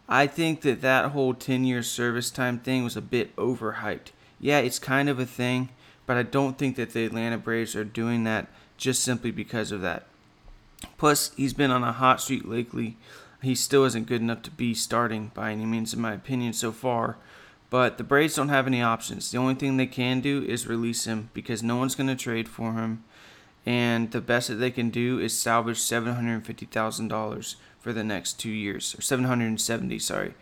I 0.08 0.28
think 0.28 0.62
that 0.62 0.82
that 0.82 1.12
whole 1.12 1.34
10 1.34 1.66
year 1.66 1.82
service 1.82 2.30
time 2.30 2.60
thing 2.60 2.84
was 2.84 2.96
a 2.96 3.02
bit 3.02 3.36
overhyped. 3.36 4.12
Yeah, 4.40 4.60
it's 4.60 4.78
kind 4.78 5.10
of 5.10 5.20
a 5.20 5.26
thing, 5.26 5.70
but 6.06 6.18
I 6.18 6.24
don't 6.24 6.60
think 6.60 6.76
that 6.76 6.92
the 6.92 7.04
Atlanta 7.04 7.40
Braves 7.40 7.76
are 7.76 7.84
doing 7.84 8.24
that 8.26 8.48
just 8.78 9.04
simply 9.04 9.32
because 9.32 9.72
of 9.72 9.82
that. 9.82 10.06
Plus, 11.00 11.32
he's 11.36 11.54
been 11.54 11.72
on 11.72 11.84
a 11.84 11.92
hot 11.92 12.22
streak 12.22 12.46
lately. 12.46 12.96
He 13.42 13.56
still 13.56 13.86
isn't 13.86 14.08
good 14.08 14.22
enough 14.22 14.44
to 14.44 14.52
be 14.52 14.76
starting 14.76 15.32
by 15.34 15.52
any 15.52 15.66
means, 15.66 15.96
in 15.96 16.02
my 16.02 16.14
opinion, 16.14 16.54
so 16.54 16.72
far. 16.72 17.18
But 17.72 17.98
the 17.98 18.04
Braves 18.04 18.36
don't 18.36 18.50
have 18.50 18.68
any 18.68 18.84
options. 18.84 19.32
The 19.32 19.40
only 19.40 19.56
thing 19.56 19.78
they 19.78 19.88
can 19.88 20.22
do 20.22 20.44
is 20.44 20.68
release 20.68 21.06
him 21.06 21.32
because 21.34 21.64
no 21.64 21.76
one's 21.76 21.96
going 21.96 22.08
to 22.08 22.16
trade 22.16 22.48
for 22.48 22.74
him. 22.74 23.04
And 23.66 24.12
the 24.12 24.22
best 24.22 24.50
that 24.50 24.56
they 24.56 24.72
can 24.72 24.90
do 24.90 25.20
is 25.20 25.38
salvage 25.38 25.80
$750,000 25.80 27.56
for 27.80 27.94
the 27.94 28.04
next 28.04 28.34
two 28.40 28.52
years, 28.52 28.96
or 28.98 29.02
770, 29.02 30.00
sorry. 30.00 30.34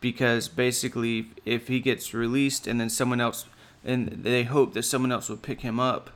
Because 0.00 0.48
basically, 0.48 1.30
if 1.44 1.68
he 1.68 1.80
gets 1.80 2.14
released 2.14 2.66
and 2.66 2.80
then 2.80 2.88
someone 2.88 3.20
else, 3.20 3.46
and 3.84 4.08
they 4.08 4.44
hope 4.44 4.74
that 4.74 4.84
someone 4.84 5.12
else 5.12 5.28
will 5.28 5.36
pick 5.36 5.60
him 5.60 5.78
up 5.78 6.10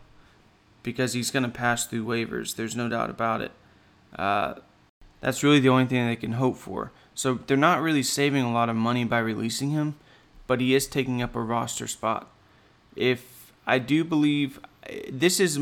because 0.83 1.12
he's 1.12 1.31
going 1.31 1.43
to 1.43 1.49
pass 1.49 1.87
through 1.87 2.05
waivers. 2.05 2.57
There's 2.57 2.77
no 2.77 2.89
doubt 2.89 3.11
about 3.11 3.41
it. 3.41 3.53
Uh, 4.17 4.55
That's 5.21 5.43
really 5.43 5.61
the 5.61 5.69
only 5.69 5.87
thing 5.87 6.07
they 6.07 6.17
can 6.17 6.33
hope 6.33 6.57
for. 6.57 6.93
So 7.15 7.35
they're 7.47 7.57
not 7.57 7.83
really 7.83 8.03
saving 8.03 8.43
a 8.43 8.53
lot 8.53 8.69
of 8.69 8.77
money 8.77 9.05
by 9.05 9.19
releasing 9.19 9.71
him, 9.71 9.97
but 10.47 10.61
he 10.61 10.75
is 10.75 10.87
taking 10.87 11.23
up 11.23 11.37
a 11.37 11.41
roster 11.41 11.87
spot. 11.87 12.31
If 12.97 13.53
I 13.67 13.79
do 13.79 14.03
believe 14.05 14.59
this 15.11 15.41
is 15.41 15.61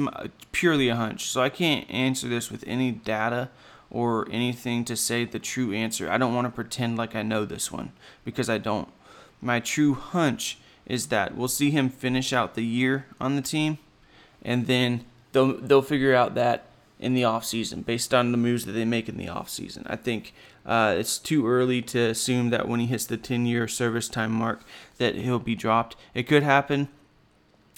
purely 0.52 0.88
a 0.88 0.96
hunch, 0.96 1.28
so 1.28 1.42
I 1.42 1.48
can't 1.48 1.88
answer 1.90 2.28
this 2.28 2.50
with 2.50 2.64
any 2.66 2.92
data 2.92 3.50
or 3.90 4.28
anything 4.30 4.84
to 4.84 4.96
say 4.96 5.24
the 5.24 5.38
true 5.38 5.72
answer. 5.72 6.10
I 6.10 6.18
don't 6.18 6.34
want 6.34 6.46
to 6.46 6.50
pretend 6.50 6.96
like 6.96 7.14
I 7.14 7.22
know 7.22 7.44
this 7.44 7.72
one 7.72 7.92
because 8.24 8.48
I 8.48 8.58
don't. 8.58 8.88
My 9.42 9.60
true 9.60 9.94
hunch 9.94 10.58
is 10.86 11.08
that 11.08 11.36
we'll 11.36 11.48
see 11.48 11.70
him 11.70 11.88
finish 11.88 12.32
out 12.32 12.54
the 12.54 12.64
year 12.64 13.06
on 13.20 13.36
the 13.36 13.42
team 13.42 13.78
and 14.42 14.66
then 14.66 15.04
they'll 15.32 15.56
they'll 15.58 15.82
figure 15.82 16.14
out 16.14 16.34
that 16.34 16.66
in 16.98 17.14
the 17.14 17.22
offseason 17.22 17.84
based 17.84 18.12
on 18.12 18.30
the 18.30 18.38
moves 18.38 18.66
that 18.66 18.72
they 18.72 18.84
make 18.84 19.08
in 19.08 19.16
the 19.16 19.26
offseason. 19.26 19.82
I 19.86 19.96
think 19.96 20.34
uh, 20.66 20.94
it's 20.98 21.18
too 21.18 21.46
early 21.46 21.80
to 21.80 21.98
assume 21.98 22.50
that 22.50 22.68
when 22.68 22.80
he 22.80 22.86
hits 22.86 23.06
the 23.06 23.16
10 23.16 23.46
year 23.46 23.66
service 23.66 24.08
time 24.08 24.32
mark 24.32 24.60
that 24.98 25.14
he'll 25.14 25.38
be 25.38 25.54
dropped. 25.54 25.96
It 26.14 26.24
could 26.24 26.42
happen. 26.42 26.88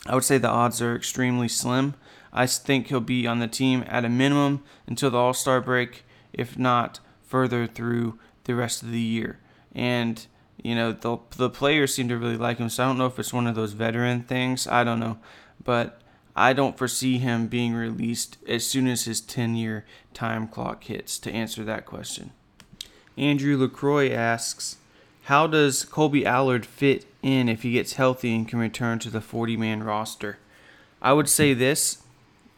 I 0.06 0.14
would 0.14 0.24
say 0.24 0.38
the 0.38 0.48
odds 0.48 0.82
are 0.82 0.96
extremely 0.96 1.48
slim. 1.48 1.94
I 2.32 2.46
think 2.46 2.88
he'll 2.88 3.00
be 3.00 3.26
on 3.26 3.38
the 3.38 3.48
team 3.48 3.84
at 3.86 4.04
a 4.04 4.08
minimum 4.08 4.62
until 4.86 5.10
the 5.10 5.18
All 5.18 5.34
Star 5.34 5.60
break, 5.60 6.04
if 6.32 6.58
not 6.58 7.00
further 7.22 7.66
through 7.66 8.18
the 8.44 8.54
rest 8.54 8.82
of 8.82 8.90
the 8.90 9.00
year. 9.00 9.38
And 9.74 10.24
you 10.62 10.74
know 10.74 10.92
the 10.92 11.18
the 11.36 11.50
players 11.50 11.94
seem 11.94 12.08
to 12.08 12.16
really 12.16 12.36
like 12.36 12.58
him, 12.58 12.68
so 12.68 12.84
I 12.84 12.86
don't 12.86 12.98
know 12.98 13.06
if 13.06 13.18
it's 13.18 13.32
one 13.32 13.46
of 13.46 13.54
those 13.54 13.72
veteran 13.72 14.22
things. 14.22 14.66
I 14.66 14.84
don't 14.84 15.00
know, 15.00 15.18
but 15.62 16.00
I 16.34 16.52
don't 16.52 16.78
foresee 16.78 17.18
him 17.18 17.46
being 17.46 17.74
released 17.74 18.38
as 18.48 18.66
soon 18.66 18.86
as 18.86 19.04
his 19.04 19.20
10 19.20 19.54
year 19.54 19.84
time 20.14 20.48
clock 20.48 20.84
hits 20.84 21.18
to 21.20 21.30
answer 21.30 21.62
that 21.64 21.86
question. 21.86 22.32
Andrew 23.18 23.56
LaCroix 23.58 24.10
asks, 24.10 24.76
How 25.24 25.46
does 25.46 25.84
Kolby 25.84 26.24
Allard 26.24 26.64
fit 26.64 27.04
in 27.22 27.48
if 27.48 27.62
he 27.62 27.72
gets 27.72 27.94
healthy 27.94 28.34
and 28.34 28.48
can 28.48 28.58
return 28.58 28.98
to 29.00 29.10
the 29.10 29.20
40 29.20 29.56
man 29.56 29.82
roster? 29.82 30.38
I 31.00 31.12
would 31.12 31.28
say 31.28 31.54
this 31.54 32.02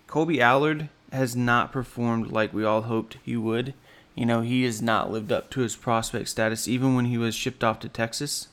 Kolby 0.09 0.41
Allard 0.41 0.89
has 1.13 1.37
not 1.37 1.73
performed 1.73 2.33
like 2.33 2.53
we 2.53 2.65
all 2.65 2.83
hoped 2.83 3.19
he 3.25 3.37
would. 3.37 3.75
You 4.15 4.27
know, 4.27 4.43
he 4.43 4.65
has 4.65 4.83
not 4.83 5.11
lived 5.11 5.33
up 5.33 5.51
to 5.51 5.61
his 5.61 5.77
prospect 5.77 6.29
status 6.29 6.69
even 6.69 6.95
when 6.95 7.07
he 7.07 7.19
was 7.19 7.35
shipped 7.35 7.65
off 7.65 7.81
to 7.81 7.89
Texas. 7.89 8.49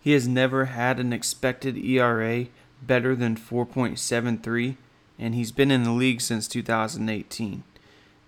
He 0.00 0.12
has 0.12 0.28
never 0.28 0.66
had 0.66 1.00
an 1.00 1.12
expected 1.12 1.76
ERA 1.76 2.46
better 2.82 3.16
than 3.16 3.36
4.73, 3.36 4.76
and 5.18 5.34
he's 5.34 5.52
been 5.52 5.70
in 5.70 5.82
the 5.82 5.90
league 5.90 6.20
since 6.20 6.46
2018. 6.46 7.64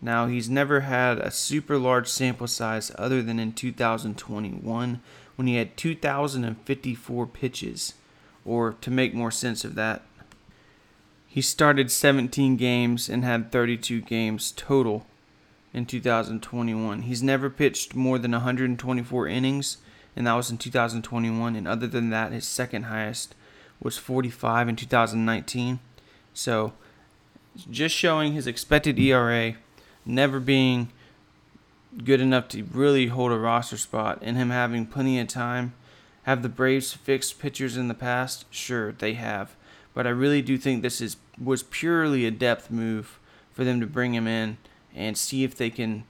Now, 0.00 0.26
he's 0.26 0.48
never 0.48 0.80
had 0.80 1.18
a 1.18 1.30
super 1.30 1.78
large 1.78 2.08
sample 2.08 2.46
size 2.46 2.92
other 2.96 3.22
than 3.22 3.38
in 3.38 3.52
2021 3.52 5.00
when 5.38 5.46
he 5.46 5.54
had 5.54 5.76
2,054 5.76 7.26
pitches, 7.28 7.94
or 8.44 8.72
to 8.80 8.90
make 8.90 9.14
more 9.14 9.30
sense 9.30 9.64
of 9.64 9.76
that, 9.76 10.02
he 11.28 11.40
started 11.40 11.92
17 11.92 12.56
games 12.56 13.08
and 13.08 13.24
had 13.24 13.52
32 13.52 14.00
games 14.00 14.50
total 14.50 15.06
in 15.72 15.86
2021. 15.86 17.02
He's 17.02 17.22
never 17.22 17.50
pitched 17.50 17.94
more 17.94 18.18
than 18.18 18.32
124 18.32 19.28
innings, 19.28 19.76
and 20.16 20.26
that 20.26 20.32
was 20.32 20.50
in 20.50 20.58
2021. 20.58 21.54
And 21.54 21.68
other 21.68 21.86
than 21.86 22.10
that, 22.10 22.32
his 22.32 22.44
second 22.44 22.84
highest 22.84 23.36
was 23.80 23.96
45 23.96 24.70
in 24.70 24.74
2019. 24.74 25.78
So, 26.34 26.72
just 27.70 27.94
showing 27.94 28.32
his 28.32 28.48
expected 28.48 28.98
ERA 28.98 29.54
never 30.04 30.40
being 30.40 30.90
good 32.04 32.20
enough 32.20 32.48
to 32.48 32.62
really 32.64 33.06
hold 33.06 33.32
a 33.32 33.38
roster 33.38 33.76
spot 33.76 34.18
and 34.22 34.36
him 34.36 34.50
having 34.50 34.86
plenty 34.86 35.18
of 35.18 35.28
time. 35.28 35.74
Have 36.24 36.42
the 36.42 36.48
Braves 36.48 36.92
fixed 36.92 37.38
pitchers 37.38 37.76
in 37.76 37.88
the 37.88 37.94
past? 37.94 38.44
Sure, 38.50 38.92
they 38.92 39.14
have. 39.14 39.56
But 39.94 40.06
I 40.06 40.10
really 40.10 40.42
do 40.42 40.58
think 40.58 40.82
this 40.82 41.00
is 41.00 41.16
was 41.42 41.62
purely 41.62 42.26
a 42.26 42.30
depth 42.30 42.70
move 42.70 43.18
for 43.52 43.64
them 43.64 43.80
to 43.80 43.86
bring 43.86 44.14
him 44.14 44.26
in 44.26 44.58
and 44.94 45.16
see 45.16 45.44
if 45.44 45.56
they 45.56 45.70
can 45.70 46.04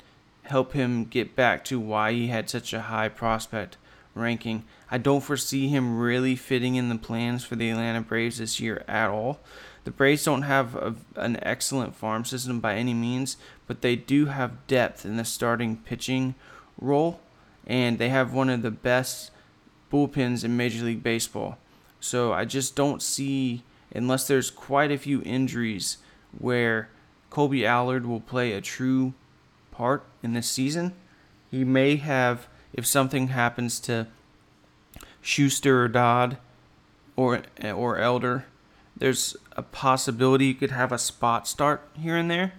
help 0.45 0.73
him 0.73 1.05
get 1.05 1.37
back 1.37 1.65
to 1.65 1.79
why 1.79 2.13
he 2.13 2.29
had 2.29 2.49
such 2.49 2.73
a 2.73 2.83
high 2.83 3.09
prospect 3.09 3.77
ranking. 4.15 4.65
I 4.91 4.99
don't 4.99 5.23
foresee 5.23 5.69
him 5.69 5.99
really 5.99 6.35
fitting 6.37 6.75
in 6.75 6.89
the 6.89 6.97
plans 6.97 7.45
for 7.45 7.57
the 7.57 7.71
Atlanta 7.71 8.01
Braves 8.01 8.39
this 8.39 8.59
year 8.59 8.85
at 8.89 9.11
all. 9.11 9.41
The 9.85 9.91
Braves 9.91 10.25
don't 10.25 10.43
have 10.43 10.75
a, 10.75 10.95
an 11.17 11.39
excellent 11.43 11.95
farm 11.95 12.25
system 12.25 12.61
by 12.61 12.75
any 12.75 12.95
means, 12.95 13.37
but 13.69 13.83
they 13.83 13.95
do 13.95 14.27
have 14.27 14.67
depth 14.67 15.07
in 15.07 15.17
the 15.17 15.25
starting 15.25 15.77
pitching 15.77 16.35
role, 16.81 17.21
and 17.67 17.99
they 17.99 18.09
have 18.09 18.33
one 18.33 18.51
of 18.51 18.63
the 18.63 18.73
best 18.73 19.31
bullpens 19.93 20.43
in 20.43 20.57
Major 20.57 20.85
League 20.85 21.03
Baseball. 21.03 21.59
So 22.01 22.33
I 22.33 22.45
just 22.45 22.75
don't 22.75 23.03
see, 23.03 23.63
unless 23.95 24.27
there's 24.27 24.51
quite 24.51 24.91
a 24.91 24.99
few 24.99 25.23
injuries, 25.23 25.99
where 26.37 26.89
Kolby 27.31 27.65
Allard 27.65 28.07
will 28.07 28.21
play 28.21 28.53
a 28.53 28.61
true 28.61 29.13
part 29.71 30.05
in 30.23 30.33
this 30.33 30.49
season. 30.49 30.95
He 31.51 31.65
may 31.65 31.97
have 31.97 32.49
if 32.73 32.87
something 32.87 33.29
happens 33.29 33.81
to 33.81 34.07
Shuster 35.21 35.85
or 35.85 35.89
Dodd 35.89 36.39
or 37.17 37.43
or 37.63 37.99
Elder, 37.99 38.47
there's 38.97 39.37
a 39.57 39.63
possibility 39.63 40.47
you 40.47 40.55
could 40.55 40.71
have 40.71 40.93
a 40.93 40.99
spot 40.99 41.49
start 41.49 41.89
here 41.95 42.17
and 42.17 42.31
there. 42.31 42.53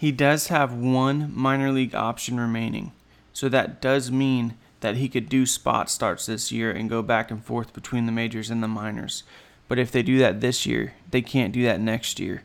He 0.00 0.12
does 0.12 0.46
have 0.46 0.72
one 0.72 1.30
minor 1.36 1.70
league 1.70 1.94
option 1.94 2.40
remaining, 2.40 2.92
so 3.34 3.50
that 3.50 3.82
does 3.82 4.10
mean 4.10 4.54
that 4.80 4.96
he 4.96 5.10
could 5.10 5.28
do 5.28 5.44
spot 5.44 5.90
starts 5.90 6.24
this 6.24 6.50
year 6.50 6.70
and 6.70 6.88
go 6.88 7.02
back 7.02 7.30
and 7.30 7.44
forth 7.44 7.74
between 7.74 8.06
the 8.06 8.12
majors 8.12 8.48
and 8.48 8.62
the 8.62 8.66
minors. 8.66 9.24
But 9.68 9.78
if 9.78 9.92
they 9.92 10.02
do 10.02 10.16
that 10.16 10.40
this 10.40 10.64
year, 10.64 10.94
they 11.10 11.20
can't 11.20 11.52
do 11.52 11.64
that 11.64 11.82
next 11.82 12.18
year 12.18 12.44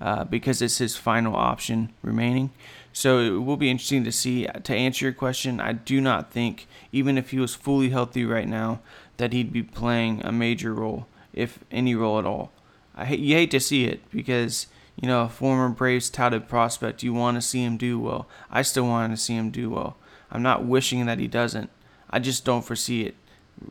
uh, 0.00 0.24
because 0.24 0.60
it's 0.60 0.78
his 0.78 0.96
final 0.96 1.36
option 1.36 1.92
remaining. 2.02 2.50
So 2.92 3.20
it 3.20 3.44
will 3.44 3.56
be 3.56 3.70
interesting 3.70 4.02
to 4.02 4.10
see. 4.10 4.46
To 4.46 4.74
answer 4.74 5.04
your 5.04 5.14
question, 5.14 5.60
I 5.60 5.74
do 5.74 6.00
not 6.00 6.32
think, 6.32 6.66
even 6.90 7.16
if 7.16 7.30
he 7.30 7.38
was 7.38 7.54
fully 7.54 7.90
healthy 7.90 8.24
right 8.24 8.48
now, 8.48 8.80
that 9.16 9.32
he'd 9.32 9.52
be 9.52 9.62
playing 9.62 10.22
a 10.24 10.32
major 10.32 10.74
role, 10.74 11.06
if 11.32 11.60
any 11.70 11.94
role 11.94 12.18
at 12.18 12.26
all. 12.26 12.50
I 12.96 13.04
hate, 13.04 13.20
you 13.20 13.36
hate 13.36 13.52
to 13.52 13.60
see 13.60 13.84
it 13.84 14.00
because 14.10 14.66
you 15.00 15.08
know 15.08 15.22
a 15.22 15.28
former 15.28 15.68
Braves 15.70 16.10
touted 16.10 16.48
prospect. 16.48 17.02
You 17.02 17.14
want 17.14 17.36
to 17.36 17.40
see 17.40 17.64
him 17.64 17.76
do 17.76 17.98
well. 17.98 18.28
I 18.50 18.62
still 18.62 18.84
want 18.84 19.12
to 19.12 19.16
see 19.16 19.34
him 19.34 19.50
do 19.50 19.70
well. 19.70 19.96
I'm 20.30 20.42
not 20.42 20.64
wishing 20.64 21.06
that 21.06 21.18
he 21.18 21.26
doesn't. 21.26 21.70
I 22.10 22.18
just 22.18 22.44
don't 22.44 22.64
foresee 22.64 23.06
it, 23.06 23.14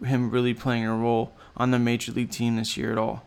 him 0.06 0.32
really 0.32 0.54
playing 0.54 0.86
a 0.86 0.96
role 0.96 1.34
on 1.56 1.72
the 1.72 1.80
major 1.80 2.12
league 2.12 2.32
team 2.32 2.56
this 2.56 2.76
year 2.76 2.92
at 2.92 2.98
all. 2.98 3.24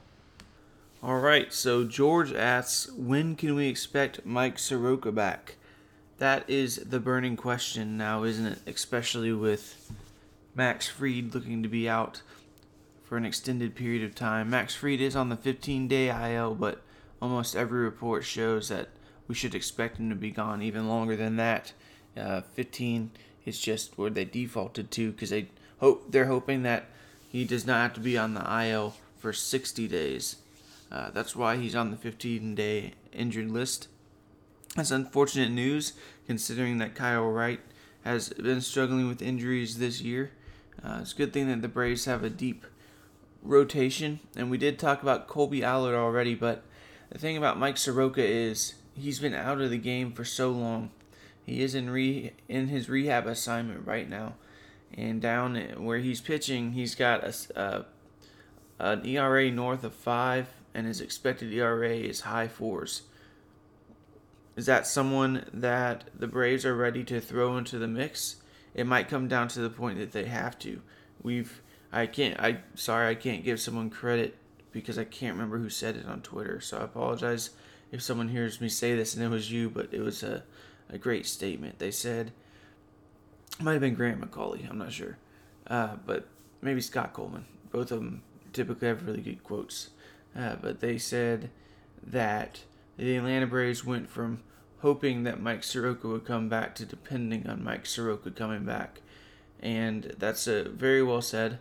All 1.02 1.18
right, 1.18 1.52
so 1.52 1.84
George 1.84 2.32
asks, 2.32 2.90
when 2.92 3.34
can 3.34 3.54
we 3.54 3.66
expect 3.66 4.24
Mike 4.24 4.58
Soroka 4.58 5.10
back? 5.10 5.56
That 6.18 6.48
is 6.48 6.76
the 6.76 7.00
burning 7.00 7.36
question 7.36 7.96
now, 7.96 8.22
isn't 8.22 8.46
it? 8.46 8.58
Especially 8.66 9.32
with 9.32 9.90
Max 10.54 10.88
Fried 10.88 11.34
looking 11.34 11.62
to 11.64 11.68
be 11.68 11.88
out 11.88 12.22
for 13.02 13.16
an 13.16 13.24
extended 13.24 13.74
period 13.74 14.04
of 14.04 14.14
time. 14.14 14.48
Max 14.48 14.76
Fried 14.76 15.00
is 15.00 15.16
on 15.16 15.28
the 15.28 15.36
15 15.36 15.88
day 15.88 16.34
IL, 16.34 16.54
but 16.54 16.82
almost 17.22 17.54
every 17.54 17.80
report 17.80 18.24
shows 18.24 18.68
that 18.68 18.88
we 19.28 19.34
should 19.34 19.54
expect 19.54 19.96
him 19.98 20.10
to 20.10 20.16
be 20.16 20.32
gone 20.32 20.60
even 20.60 20.88
longer 20.88 21.14
than 21.14 21.36
that. 21.36 21.72
Uh, 22.16 22.40
15 22.40 23.12
is 23.46 23.60
just 23.60 23.96
where 23.96 24.10
they 24.10 24.24
defaulted 24.24 24.90
to 24.90 25.12
because 25.12 25.30
they 25.30 25.48
hope 25.78 26.10
they're 26.10 26.26
hoping 26.26 26.64
that 26.64 26.86
he 27.28 27.44
does 27.44 27.64
not 27.64 27.80
have 27.80 27.94
to 27.94 28.00
be 28.00 28.18
on 28.18 28.34
the 28.34 28.64
IL 28.66 28.96
for 29.16 29.32
60 29.32 29.86
days. 29.86 30.36
Uh, 30.90 31.10
that's 31.10 31.36
why 31.36 31.56
he's 31.56 31.76
on 31.76 31.92
the 31.92 31.96
15 31.96 32.56
day 32.56 32.92
injured 33.12 33.50
list. 33.50 33.86
That's 34.74 34.90
unfortunate 34.90 35.50
news 35.50 35.92
considering 36.26 36.78
that 36.78 36.96
Kyle 36.96 37.30
Wright 37.30 37.60
has 38.04 38.30
been 38.30 38.60
struggling 38.60 39.08
with 39.08 39.22
injuries 39.22 39.78
this 39.78 40.00
year. 40.00 40.32
Uh, 40.84 40.98
it's 41.02 41.12
a 41.12 41.16
good 41.16 41.32
thing 41.32 41.46
that 41.48 41.62
the 41.62 41.68
Braves 41.68 42.06
have 42.06 42.24
a 42.24 42.30
deep 42.30 42.66
rotation, 43.42 44.18
and 44.34 44.50
we 44.50 44.58
did 44.58 44.78
talk 44.78 45.02
about 45.02 45.28
Kolby 45.28 45.62
Allard 45.62 45.94
already, 45.94 46.34
but 46.34 46.64
the 47.12 47.18
thing 47.18 47.36
about 47.36 47.58
Mike 47.58 47.76
Soroka 47.76 48.24
is 48.24 48.74
he's 48.94 49.20
been 49.20 49.34
out 49.34 49.60
of 49.60 49.70
the 49.70 49.78
game 49.78 50.12
for 50.12 50.24
so 50.24 50.50
long. 50.50 50.90
He 51.44 51.62
is 51.62 51.74
in 51.74 51.90
re 51.90 52.32
in 52.48 52.68
his 52.68 52.88
rehab 52.88 53.26
assignment 53.26 53.86
right 53.86 54.08
now, 54.08 54.34
and 54.94 55.20
down 55.20 55.56
where 55.76 55.98
he's 55.98 56.22
pitching, 56.22 56.72
he's 56.72 56.94
got 56.94 57.22
a, 57.22 57.34
uh, 57.58 57.82
a 58.80 58.84
an 58.92 59.06
ERA 59.06 59.50
north 59.50 59.84
of 59.84 59.94
five, 59.94 60.48
and 60.72 60.86
his 60.86 61.00
expected 61.00 61.52
ERA 61.52 61.94
is 61.94 62.22
high 62.22 62.48
fours. 62.48 63.02
Is 64.56 64.66
that 64.66 64.86
someone 64.86 65.44
that 65.52 66.04
the 66.18 66.26
Braves 66.26 66.64
are 66.64 66.76
ready 66.76 67.04
to 67.04 67.20
throw 67.20 67.56
into 67.58 67.78
the 67.78 67.88
mix? 67.88 68.36
It 68.74 68.86
might 68.86 69.08
come 69.08 69.28
down 69.28 69.48
to 69.48 69.60
the 69.60 69.70
point 69.70 69.98
that 69.98 70.12
they 70.12 70.24
have 70.24 70.58
to. 70.60 70.80
We've 71.22 71.60
I 71.92 72.06
can't 72.06 72.40
I 72.40 72.60
sorry 72.74 73.08
I 73.10 73.14
can't 73.16 73.44
give 73.44 73.60
someone 73.60 73.90
credit 73.90 74.38
because 74.72 74.98
I 74.98 75.04
can't 75.04 75.34
remember 75.34 75.58
who 75.58 75.68
said 75.68 75.96
it 75.96 76.06
on 76.06 76.22
Twitter. 76.22 76.60
So 76.60 76.78
I 76.78 76.84
apologize 76.84 77.50
if 77.90 78.02
someone 78.02 78.28
hears 78.28 78.60
me 78.60 78.68
say 78.68 78.96
this 78.96 79.14
and 79.14 79.22
it 79.22 79.28
was 79.28 79.52
you, 79.52 79.68
but 79.70 79.88
it 79.92 80.00
was 80.00 80.22
a 80.22 80.42
a 80.92 80.98
great 80.98 81.26
statement. 81.26 81.78
They 81.78 81.90
said, 81.90 82.32
it 83.58 83.64
might 83.64 83.72
have 83.72 83.80
been 83.80 83.94
Grant 83.94 84.20
McAuley, 84.20 84.68
I'm 84.68 84.78
not 84.78 84.92
sure, 84.92 85.16
uh, 85.66 85.96
but 86.06 86.28
maybe 86.60 86.80
Scott 86.80 87.12
Coleman. 87.12 87.46
Both 87.70 87.90
of 87.90 88.00
them 88.00 88.22
typically 88.52 88.88
have 88.88 89.06
really 89.06 89.22
good 89.22 89.42
quotes. 89.42 89.90
Uh, 90.36 90.56
but 90.60 90.80
they 90.80 90.98
said 90.98 91.50
that 92.02 92.60
the 92.96 93.16
Atlanta 93.16 93.46
Braves 93.46 93.84
went 93.84 94.08
from 94.08 94.42
hoping 94.80 95.22
that 95.22 95.40
Mike 95.40 95.64
Soroka 95.64 96.08
would 96.08 96.24
come 96.24 96.48
back 96.48 96.74
to 96.74 96.84
depending 96.84 97.46
on 97.46 97.64
Mike 97.64 97.86
Soroka 97.86 98.30
coming 98.30 98.64
back. 98.64 99.00
And 99.60 100.14
that's 100.18 100.46
a 100.46 100.64
very 100.64 101.02
well 101.02 101.22
said. 101.22 101.58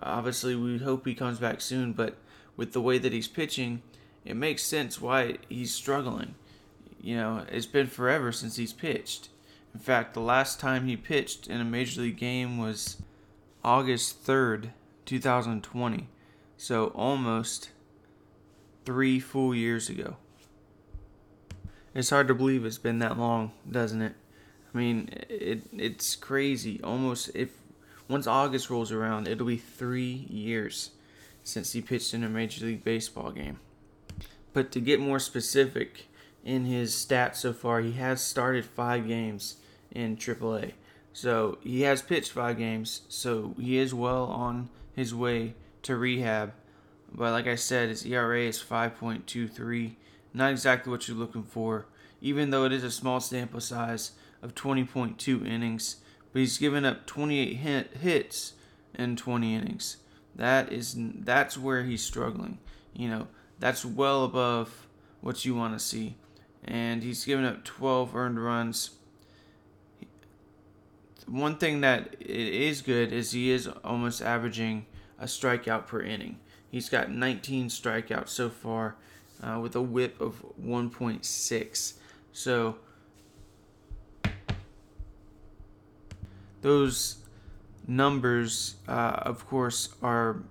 Obviously, 0.00 0.56
we 0.56 0.78
hope 0.78 1.06
he 1.06 1.14
comes 1.14 1.38
back 1.38 1.60
soon, 1.60 1.92
but 1.92 2.16
with 2.56 2.72
the 2.72 2.80
way 2.80 2.98
that 2.98 3.12
he's 3.12 3.28
pitching, 3.28 3.82
it 4.24 4.36
makes 4.36 4.62
sense 4.62 5.00
why 5.00 5.38
he's 5.48 5.74
struggling. 5.74 6.34
You 7.00 7.16
know, 7.16 7.44
it's 7.50 7.66
been 7.66 7.88
forever 7.88 8.30
since 8.32 8.56
he's 8.56 8.72
pitched. 8.72 9.28
In 9.74 9.80
fact, 9.80 10.14
the 10.14 10.20
last 10.20 10.60
time 10.60 10.86
he 10.86 10.96
pitched 10.96 11.48
in 11.48 11.60
a 11.60 11.64
major 11.64 12.02
league 12.02 12.18
game 12.18 12.58
was 12.58 13.02
August 13.64 14.24
3rd, 14.24 14.70
2020. 15.06 16.08
So 16.56 16.86
almost 16.88 17.70
three 18.84 19.18
full 19.18 19.54
years 19.54 19.88
ago. 19.88 20.16
It's 21.94 22.10
hard 22.10 22.28
to 22.28 22.34
believe 22.34 22.64
it's 22.64 22.78
been 22.78 23.00
that 23.00 23.18
long, 23.18 23.52
doesn't 23.70 24.00
it? 24.00 24.14
I 24.74 24.78
mean, 24.78 25.08
it 25.28 25.62
it's 25.72 26.16
crazy. 26.16 26.80
Almost 26.82 27.30
if 27.34 27.50
once 28.08 28.26
August 28.26 28.70
rolls 28.70 28.92
around, 28.92 29.28
it'll 29.28 29.46
be 29.46 29.58
three 29.58 30.26
years 30.30 30.90
since 31.44 31.72
he 31.72 31.80
pitched 31.80 32.14
in 32.14 32.24
a 32.24 32.28
Major 32.28 32.66
League 32.66 32.84
Baseball 32.84 33.32
game. 33.32 33.58
But 34.52 34.70
to 34.72 34.80
get 34.80 35.00
more 35.00 35.18
specific 35.18 36.06
in 36.44 36.64
his 36.64 36.94
stats 36.94 37.36
so 37.36 37.52
far, 37.52 37.80
he 37.80 37.92
has 37.92 38.22
started 38.22 38.64
five 38.64 39.06
games 39.06 39.56
in 39.90 40.16
AAA. 40.16 40.72
So 41.12 41.58
he 41.62 41.82
has 41.82 42.02
pitched 42.02 42.32
five 42.32 42.58
games, 42.58 43.02
so 43.08 43.54
he 43.58 43.78
is 43.78 43.92
well 43.92 44.24
on 44.24 44.70
his 44.94 45.14
way 45.14 45.54
to 45.82 45.96
rehab. 45.96 46.52
But 47.14 47.32
like 47.32 47.46
I 47.46 47.56
said, 47.56 47.90
his 47.90 48.06
ERA 48.06 48.42
is 48.42 48.62
5.23 48.62 49.96
not 50.34 50.50
exactly 50.50 50.90
what 50.90 51.06
you're 51.08 51.16
looking 51.16 51.42
for, 51.42 51.86
even 52.20 52.50
though 52.50 52.64
it 52.64 52.72
is 52.72 52.84
a 52.84 52.90
small 52.90 53.20
sample 53.20 53.60
size 53.60 54.12
of 54.40 54.54
20.2 54.54 55.46
innings. 55.46 55.96
But 56.32 56.40
he's 56.40 56.58
given 56.58 56.84
up 56.84 57.06
28 57.06 57.56
hit, 57.56 57.96
hits 57.98 58.54
in 58.94 59.16
20 59.16 59.54
innings. 59.54 59.98
That 60.36 60.72
is 60.72 60.96
that's 60.96 61.58
where 61.58 61.84
he's 61.84 62.02
struggling. 62.02 62.58
You 62.94 63.08
know, 63.08 63.28
that's 63.58 63.84
well 63.84 64.24
above 64.24 64.86
what 65.20 65.44
you 65.44 65.54
want 65.54 65.74
to 65.74 65.78
see. 65.78 66.16
And 66.64 67.02
he's 67.02 67.24
given 67.24 67.44
up 67.44 67.64
12 67.64 68.14
earned 68.14 68.42
runs. 68.42 68.90
One 71.26 71.56
thing 71.56 71.80
that 71.80 72.16
is 72.20 72.82
good 72.82 73.12
is 73.12 73.32
he 73.32 73.50
is 73.50 73.68
almost 73.84 74.22
averaging 74.22 74.86
a 75.18 75.26
strikeout 75.26 75.86
per 75.86 76.00
inning. 76.00 76.38
He's 76.70 76.88
got 76.88 77.10
19 77.10 77.68
strikeouts 77.68 78.28
so 78.28 78.48
far 78.48 78.96
uh, 79.42 79.58
with 79.60 79.76
a 79.76 79.82
whip 79.82 80.20
of 80.20 80.44
1.6. 80.60 81.92
So 82.32 82.76
those 86.62 87.21
numbers, 87.86 88.76
uh, 88.88 89.22
of 89.22 89.46
course, 89.46 89.90
are 90.02 90.42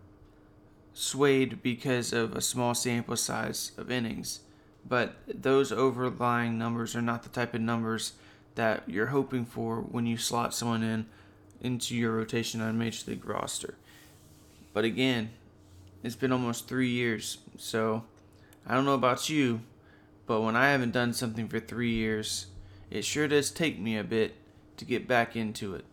swayed 0.93 1.63
because 1.63 2.13
of 2.13 2.35
a 2.35 2.41
small 2.41 2.73
sample 2.73 3.15
size 3.15 3.71
of 3.77 3.91
innings. 3.91 4.41
But 4.87 5.15
those 5.27 5.71
overlying 5.71 6.57
numbers 6.57 6.95
are 6.95 7.01
not 7.01 7.23
the 7.23 7.29
type 7.29 7.53
of 7.53 7.61
numbers 7.61 8.13
that 8.55 8.83
you're 8.87 9.07
hoping 9.07 9.45
for 9.45 9.77
when 9.77 10.05
you 10.05 10.17
slot 10.17 10.53
someone 10.53 10.83
in 10.83 11.05
into 11.61 11.95
your 11.95 12.13
rotation 12.13 12.59
on 12.59 12.69
a 12.69 12.73
major 12.73 13.11
league 13.11 13.25
roster. 13.25 13.75
But 14.73 14.83
again, 14.83 15.29
it's 16.03 16.15
been 16.15 16.31
almost 16.31 16.67
three 16.67 16.89
years, 16.89 17.37
so 17.57 18.03
I 18.65 18.73
don't 18.73 18.85
know 18.85 18.95
about 18.95 19.29
you, 19.29 19.61
but 20.25 20.41
when 20.41 20.55
I 20.55 20.71
haven't 20.71 20.91
done 20.91 21.13
something 21.13 21.47
for 21.47 21.59
three 21.59 21.91
years, 21.91 22.47
it 22.89 23.05
sure 23.05 23.27
does 23.27 23.51
take 23.51 23.79
me 23.79 23.97
a 23.97 24.03
bit 24.03 24.35
to 24.77 24.85
get 24.85 25.07
back 25.07 25.35
into 25.35 25.75
it. 25.75 25.85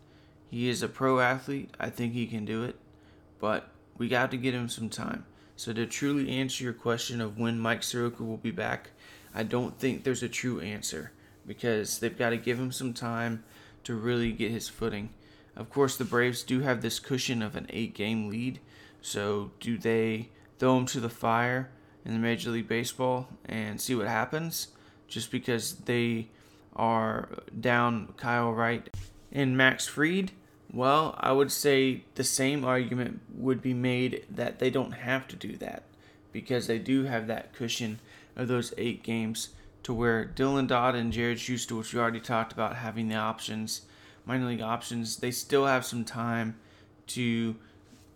He 0.50 0.68
is 0.68 0.82
a 0.82 0.88
pro 0.88 1.20
athlete. 1.20 1.70
I 1.78 1.90
think 1.90 2.12
he 2.12 2.26
can 2.26 2.44
do 2.44 2.64
it, 2.64 2.76
but 3.38 3.70
we 3.98 4.08
got 4.08 4.30
to 4.30 4.36
get 4.36 4.54
him 4.54 4.68
some 4.68 4.88
time. 4.88 5.24
So, 5.56 5.72
to 5.72 5.86
truly 5.86 6.30
answer 6.30 6.62
your 6.62 6.72
question 6.72 7.20
of 7.20 7.38
when 7.38 7.58
Mike 7.58 7.82
Soroka 7.82 8.22
will 8.22 8.36
be 8.36 8.52
back, 8.52 8.90
I 9.34 9.42
don't 9.42 9.78
think 9.78 10.04
there's 10.04 10.22
a 10.22 10.28
true 10.28 10.60
answer 10.60 11.10
because 11.46 11.98
they've 11.98 12.16
got 12.16 12.30
to 12.30 12.36
give 12.36 12.58
him 12.58 12.70
some 12.70 12.94
time 12.94 13.42
to 13.84 13.94
really 13.94 14.32
get 14.32 14.52
his 14.52 14.68
footing. 14.68 15.10
Of 15.56 15.68
course, 15.70 15.96
the 15.96 16.04
Braves 16.04 16.44
do 16.44 16.60
have 16.60 16.80
this 16.80 17.00
cushion 17.00 17.42
of 17.42 17.56
an 17.56 17.66
eight 17.70 17.94
game 17.94 18.28
lead. 18.28 18.60
So, 19.02 19.50
do 19.58 19.76
they 19.76 20.28
throw 20.58 20.78
him 20.78 20.86
to 20.86 21.00
the 21.00 21.08
fire 21.08 21.70
in 22.04 22.12
the 22.12 22.18
Major 22.20 22.50
League 22.50 22.68
Baseball 22.68 23.28
and 23.44 23.80
see 23.80 23.94
what 23.94 24.06
happens 24.06 24.68
just 25.08 25.30
because 25.30 25.74
they 25.74 26.28
are 26.76 27.28
down 27.58 28.14
Kyle 28.16 28.52
Wright 28.52 28.88
and 29.32 29.56
Max 29.56 29.86
Fried? 29.86 30.30
Well, 30.72 31.14
I 31.18 31.32
would 31.32 31.50
say 31.50 32.04
the 32.14 32.24
same 32.24 32.64
argument 32.64 33.20
would 33.34 33.62
be 33.62 33.74
made 33.74 34.24
that 34.30 34.58
they 34.58 34.70
don't 34.70 34.92
have 34.92 35.26
to 35.28 35.36
do 35.36 35.56
that 35.56 35.84
because 36.32 36.66
they 36.66 36.78
do 36.78 37.04
have 37.04 37.26
that 37.26 37.54
cushion 37.54 38.00
of 38.36 38.48
those 38.48 38.74
eight 38.76 39.02
games 39.02 39.50
to 39.82 39.94
where 39.94 40.26
Dylan 40.26 40.66
Dodd 40.66 40.94
and 40.94 41.12
Jared 41.12 41.40
Shuster, 41.40 41.74
which 41.74 41.94
we 41.94 42.00
already 42.00 42.20
talked 42.20 42.52
about 42.52 42.76
having 42.76 43.08
the 43.08 43.14
options, 43.14 43.82
minor 44.26 44.46
league 44.46 44.60
options, 44.60 45.16
they 45.16 45.30
still 45.30 45.66
have 45.66 45.86
some 45.86 46.04
time 46.04 46.56
to 47.08 47.56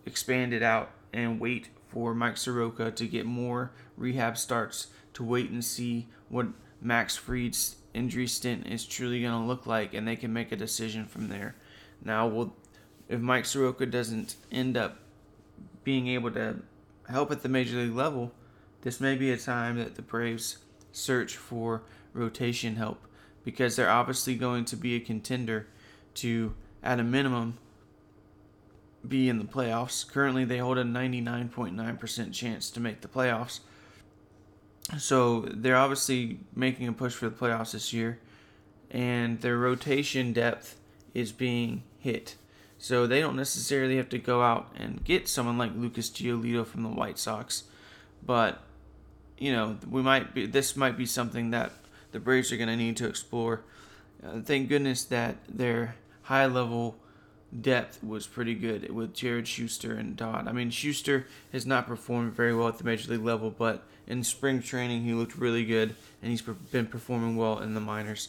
expand 0.05 0.53
it 0.53 0.61
out 0.61 0.91
and 1.11 1.39
wait 1.39 1.69
for 1.87 2.13
Mike 2.13 2.37
Soroka 2.37 2.91
to 2.91 3.07
get 3.07 3.25
more 3.25 3.71
rehab 3.97 4.37
starts 4.37 4.87
to 5.13 5.23
wait 5.23 5.49
and 5.49 5.63
see 5.63 6.07
what 6.29 6.47
Max 6.81 7.15
Fried's 7.15 7.77
injury 7.93 8.27
stint 8.27 8.67
is 8.67 8.85
truly 8.85 9.21
going 9.21 9.41
to 9.41 9.47
look 9.47 9.65
like, 9.65 9.93
and 9.93 10.07
they 10.07 10.15
can 10.15 10.33
make 10.33 10.51
a 10.51 10.55
decision 10.55 11.05
from 11.05 11.29
there. 11.29 11.55
Now, 12.03 12.27
will 12.27 12.55
if 13.09 13.19
Mike 13.19 13.45
Soroka 13.45 13.85
doesn't 13.85 14.35
end 14.51 14.77
up 14.77 14.97
being 15.83 16.07
able 16.07 16.31
to 16.31 16.57
help 17.09 17.31
at 17.31 17.43
the 17.43 17.49
major 17.49 17.77
league 17.77 17.95
level, 17.95 18.31
this 18.81 18.99
may 18.99 19.15
be 19.15 19.31
a 19.31 19.37
time 19.37 19.77
that 19.77 19.95
the 19.95 20.01
Braves 20.01 20.57
search 20.91 21.35
for 21.35 21.83
rotation 22.13 22.75
help 22.75 23.05
because 23.43 23.75
they're 23.75 23.89
obviously 23.89 24.35
going 24.35 24.65
to 24.65 24.75
be 24.75 24.95
a 24.95 24.99
contender 24.99 25.67
to, 26.15 26.53
at 26.81 26.99
a 26.99 27.03
minimum, 27.03 27.57
be 29.05 29.27
in 29.27 29.37
the 29.37 29.45
playoffs. 29.45 30.07
Currently, 30.09 30.45
they 30.45 30.59
hold 30.59 30.77
a 30.77 30.83
99.9% 30.83 32.33
chance 32.33 32.69
to 32.71 32.79
make 32.79 33.01
the 33.01 33.07
playoffs. 33.07 33.59
So 34.97 35.41
they're 35.41 35.75
obviously 35.75 36.39
making 36.55 36.87
a 36.87 36.93
push 36.93 37.13
for 37.13 37.29
the 37.29 37.35
playoffs 37.35 37.71
this 37.71 37.93
year, 37.93 38.19
and 38.91 39.41
their 39.41 39.57
rotation 39.57 40.33
depth 40.33 40.79
is 41.13 41.31
being 41.31 41.83
hit. 42.03 42.35
So 42.77 43.07
they 43.07 43.21
don't 43.21 43.37
necessarily 43.37 43.95
have 43.95 44.09
to 44.09 44.17
go 44.17 44.41
out 44.41 44.69
and 44.75 45.03
get 45.05 45.29
someone 45.29 45.57
like 45.57 45.71
Lucas 45.73 46.09
Giolito 46.09 46.67
from 46.67 46.83
the 46.83 46.89
White 46.89 47.17
Sox, 47.17 47.63
but 48.25 48.61
you 49.37 49.53
know 49.53 49.77
we 49.89 50.01
might 50.01 50.33
be. 50.33 50.45
This 50.45 50.75
might 50.75 50.97
be 50.97 51.05
something 51.05 51.51
that 51.51 51.71
the 52.11 52.19
Braves 52.19 52.51
are 52.51 52.57
going 52.57 52.67
to 52.67 52.75
need 52.75 52.97
to 52.97 53.07
explore. 53.07 53.61
Uh, 54.21 54.41
thank 54.41 54.67
goodness 54.67 55.05
that 55.05 55.37
their 55.47 55.95
high 56.23 56.45
level 56.45 56.97
depth 57.61 58.03
was 58.03 58.27
pretty 58.27 58.53
good 58.53 58.91
with 58.91 59.13
Jared 59.13 59.47
Shuster 59.47 59.93
and 59.93 60.17
Dodd. 60.17 60.47
I 60.47 60.51
mean, 60.51 60.69
Shuster 60.69 61.27
has 61.53 61.65
not 61.65 61.87
performed 61.87 62.33
very 62.33 62.53
well 62.53 62.67
at 62.67 62.79
the 62.79 62.83
major 62.83 63.11
league 63.11 63.23
level, 63.23 63.49
but 63.49 63.83
in 64.07 64.25
spring 64.25 64.61
training 64.61 65.03
he 65.03 65.13
looked 65.13 65.37
really 65.37 65.63
good, 65.63 65.95
and 66.21 66.31
he's 66.31 66.41
been 66.41 66.87
performing 66.87 67.37
well 67.37 67.59
in 67.59 67.75
the 67.75 67.79
minors. 67.79 68.27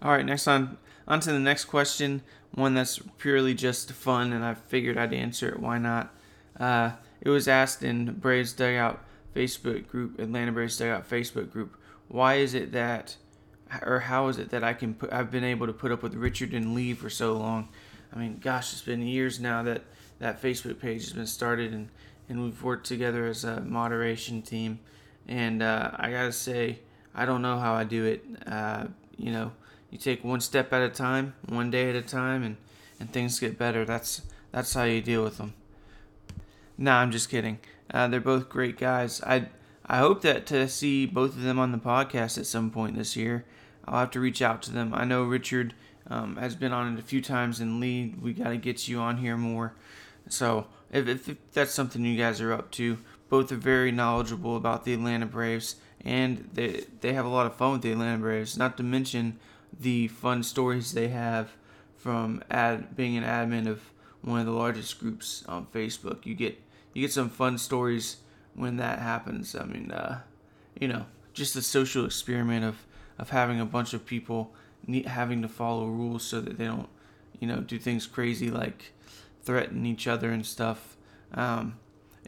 All 0.00 0.12
right, 0.12 0.24
next 0.24 0.46
on 0.46 0.78
on 1.06 1.20
to 1.20 1.32
the 1.32 1.38
next 1.38 1.64
question, 1.64 2.22
one 2.54 2.74
that's 2.74 3.00
purely 3.18 3.54
just 3.54 3.92
fun, 3.92 4.32
and 4.32 4.44
I 4.44 4.54
figured 4.54 4.98
I'd 4.98 5.12
answer 5.12 5.48
it. 5.48 5.60
Why 5.60 5.78
not? 5.78 6.14
Uh, 6.58 6.92
it 7.20 7.30
was 7.30 7.48
asked 7.48 7.82
in 7.82 8.12
Braves 8.14 8.52
Dugout 8.52 9.02
Facebook 9.34 9.88
group, 9.88 10.18
Atlanta 10.18 10.52
Braves 10.52 10.76
Dugout 10.76 11.08
Facebook 11.08 11.50
group. 11.50 11.76
Why 12.08 12.34
is 12.34 12.54
it 12.54 12.72
that, 12.72 13.16
or 13.82 14.00
how 14.00 14.28
is 14.28 14.38
it 14.38 14.50
that 14.50 14.62
I 14.62 14.74
can 14.74 14.94
put, 14.94 15.12
I've 15.12 15.30
been 15.30 15.44
able 15.44 15.66
to 15.66 15.72
put 15.72 15.92
up 15.92 16.02
with 16.02 16.14
Richard 16.14 16.52
and 16.52 16.74
Lee 16.74 16.92
for 16.92 17.08
so 17.08 17.34
long? 17.34 17.68
I 18.14 18.18
mean, 18.18 18.38
gosh, 18.42 18.72
it's 18.72 18.82
been 18.82 19.02
years 19.02 19.40
now 19.40 19.62
that 19.62 19.82
that 20.18 20.40
Facebook 20.40 20.78
page 20.78 21.04
has 21.04 21.12
been 21.12 21.26
started, 21.26 21.72
and 21.72 21.88
and 22.28 22.42
we've 22.42 22.62
worked 22.62 22.86
together 22.86 23.26
as 23.26 23.44
a 23.44 23.60
moderation 23.60 24.42
team. 24.42 24.78
And 25.26 25.62
uh, 25.62 25.92
I 25.94 26.10
gotta 26.10 26.32
say, 26.32 26.80
I 27.14 27.24
don't 27.24 27.42
know 27.42 27.58
how 27.58 27.74
I 27.74 27.84
do 27.84 28.04
it. 28.04 28.24
Uh, 28.46 28.86
you 29.16 29.32
know, 29.32 29.52
you 29.92 29.98
take 29.98 30.24
one 30.24 30.40
step 30.40 30.72
at 30.72 30.82
a 30.82 30.88
time, 30.88 31.34
one 31.48 31.70
day 31.70 31.90
at 31.90 31.94
a 31.94 32.02
time, 32.02 32.42
and 32.42 32.56
and 32.98 33.12
things 33.12 33.38
get 33.38 33.58
better. 33.58 33.84
That's 33.84 34.22
that's 34.50 34.74
how 34.74 34.84
you 34.84 35.00
deal 35.00 35.22
with 35.22 35.36
them. 35.36 35.52
Nah, 36.78 37.00
I'm 37.00 37.12
just 37.12 37.28
kidding. 37.28 37.58
Uh, 37.92 38.08
they're 38.08 38.20
both 38.20 38.48
great 38.48 38.78
guys. 38.78 39.20
I 39.22 39.48
I 39.86 39.98
hope 39.98 40.22
that 40.22 40.46
to 40.46 40.66
see 40.68 41.04
both 41.06 41.36
of 41.36 41.42
them 41.42 41.58
on 41.58 41.72
the 41.72 41.78
podcast 41.78 42.38
at 42.38 42.46
some 42.46 42.70
point 42.70 42.96
this 42.96 43.16
year. 43.16 43.44
I'll 43.84 44.00
have 44.00 44.10
to 44.12 44.20
reach 44.20 44.40
out 44.40 44.62
to 44.62 44.72
them. 44.72 44.94
I 44.94 45.04
know 45.04 45.24
Richard 45.24 45.74
um, 46.08 46.36
has 46.36 46.54
been 46.54 46.72
on 46.72 46.94
it 46.94 46.98
a 46.98 47.02
few 47.02 47.20
times, 47.20 47.60
and 47.60 47.80
Lee, 47.80 48.14
we 48.20 48.32
got 48.32 48.50
to 48.50 48.56
get 48.56 48.88
you 48.88 48.98
on 48.98 49.18
here 49.18 49.36
more. 49.36 49.74
So 50.28 50.68
if, 50.90 51.08
if, 51.08 51.28
if 51.28 51.52
that's 51.52 51.72
something 51.72 52.04
you 52.04 52.16
guys 52.16 52.40
are 52.40 52.52
up 52.52 52.70
to, 52.72 52.98
both 53.28 53.50
are 53.50 53.56
very 53.56 53.90
knowledgeable 53.92 54.56
about 54.56 54.84
the 54.84 54.94
Atlanta 54.94 55.26
Braves, 55.26 55.76
and 56.04 56.48
they 56.54 56.84
they 57.00 57.12
have 57.12 57.26
a 57.26 57.28
lot 57.28 57.46
of 57.46 57.56
fun 57.56 57.72
with 57.72 57.82
the 57.82 57.92
Atlanta 57.92 58.18
Braves. 58.18 58.56
Not 58.56 58.76
to 58.76 58.82
mention 58.82 59.38
the 59.78 60.08
fun 60.08 60.42
stories 60.42 60.92
they 60.92 61.08
have 61.08 61.50
from 61.96 62.42
ad 62.50 62.96
being 62.96 63.16
an 63.16 63.24
admin 63.24 63.66
of 63.66 63.80
one 64.22 64.40
of 64.40 64.46
the 64.46 64.52
largest 64.52 64.98
groups 65.00 65.44
on 65.48 65.66
Facebook. 65.66 66.26
You 66.26 66.34
get 66.34 66.60
you 66.94 67.02
get 67.02 67.12
some 67.12 67.30
fun 67.30 67.58
stories 67.58 68.18
when 68.54 68.76
that 68.76 68.98
happens. 68.98 69.54
I 69.54 69.64
mean, 69.64 69.90
uh, 69.90 70.20
you 70.78 70.88
know, 70.88 71.06
just 71.32 71.54
the 71.54 71.62
social 71.62 72.04
experiment 72.04 72.64
of 72.64 72.76
of 73.18 73.30
having 73.30 73.60
a 73.60 73.66
bunch 73.66 73.94
of 73.94 74.06
people 74.06 74.54
having 75.06 75.42
to 75.42 75.48
follow 75.48 75.86
rules 75.86 76.24
so 76.24 76.40
that 76.40 76.58
they 76.58 76.64
don't, 76.64 76.88
you 77.38 77.46
know, 77.46 77.60
do 77.60 77.78
things 77.78 78.06
crazy 78.06 78.50
like 78.50 78.92
threaten 79.44 79.86
each 79.86 80.06
other 80.06 80.30
and 80.30 80.44
stuff. 80.44 80.96
Um, 81.34 81.76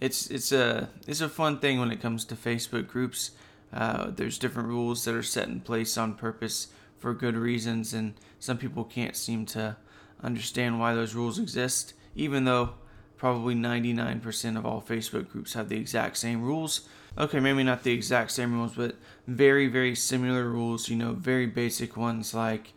it's 0.00 0.30
it's 0.30 0.52
a 0.52 0.88
it's 1.06 1.20
a 1.20 1.28
fun 1.28 1.58
thing 1.58 1.78
when 1.78 1.90
it 1.90 2.00
comes 2.00 2.24
to 2.26 2.34
Facebook 2.34 2.88
groups. 2.88 3.32
Uh, 3.72 4.10
there's 4.10 4.38
different 4.38 4.68
rules 4.68 5.04
that 5.04 5.14
are 5.14 5.22
set 5.22 5.48
in 5.48 5.60
place 5.60 5.98
on 5.98 6.14
purpose 6.14 6.68
for 7.04 7.12
good 7.12 7.36
reasons, 7.36 7.92
and 7.92 8.14
some 8.40 8.56
people 8.56 8.82
can't 8.82 9.14
seem 9.14 9.44
to 9.44 9.76
understand 10.22 10.80
why 10.80 10.94
those 10.94 11.14
rules 11.14 11.38
exist, 11.38 11.92
even 12.14 12.46
though 12.46 12.70
probably 13.18 13.54
99% 13.54 14.56
of 14.56 14.64
all 14.64 14.80
Facebook 14.80 15.28
groups 15.28 15.52
have 15.52 15.68
the 15.68 15.76
exact 15.76 16.16
same 16.16 16.40
rules. 16.40 16.88
Okay, 17.18 17.40
maybe 17.40 17.62
not 17.62 17.82
the 17.82 17.92
exact 17.92 18.30
same 18.30 18.54
rules, 18.54 18.72
but 18.72 18.96
very, 19.26 19.66
very 19.66 19.94
similar 19.94 20.48
rules, 20.48 20.88
you 20.88 20.96
know, 20.96 21.12
very 21.12 21.44
basic 21.44 21.94
ones 21.94 22.32
like 22.32 22.72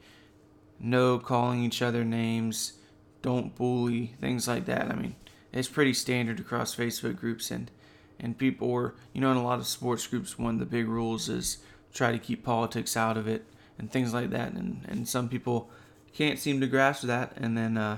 no 0.77 1.19
calling 1.19 1.63
each 1.63 1.81
other 1.81 2.03
names, 2.03 2.73
don't 3.21 3.55
bully, 3.55 4.07
things 4.19 4.45
like 4.45 4.65
that. 4.65 4.91
I 4.91 4.95
mean, 4.95 5.15
it's 5.53 5.69
pretty 5.69 5.93
standard 5.93 6.41
across 6.41 6.75
Facebook 6.75 7.15
groups 7.15 7.49
and 7.49 7.71
and 8.19 8.37
people 8.37 8.73
are, 8.75 8.93
you 9.13 9.21
know, 9.21 9.31
in 9.31 9.37
a 9.37 9.43
lot 9.43 9.59
of 9.59 9.67
sports 9.67 10.05
groups, 10.05 10.37
one 10.37 10.55
of 10.55 10.59
the 10.59 10.65
big 10.65 10.89
rules 10.89 11.29
is 11.29 11.59
try 11.93 12.11
to 12.11 12.19
keep 12.19 12.43
politics 12.43 12.97
out 12.97 13.15
of 13.15 13.25
it 13.25 13.45
and 13.77 13.91
things 13.91 14.13
like 14.13 14.29
that. 14.31 14.53
And, 14.53 14.85
and 14.87 15.07
some 15.07 15.29
people 15.29 15.69
can't 16.13 16.39
seem 16.39 16.59
to 16.61 16.67
grasp 16.67 17.03
that. 17.03 17.33
And 17.37 17.57
then 17.57 17.77
uh, 17.77 17.97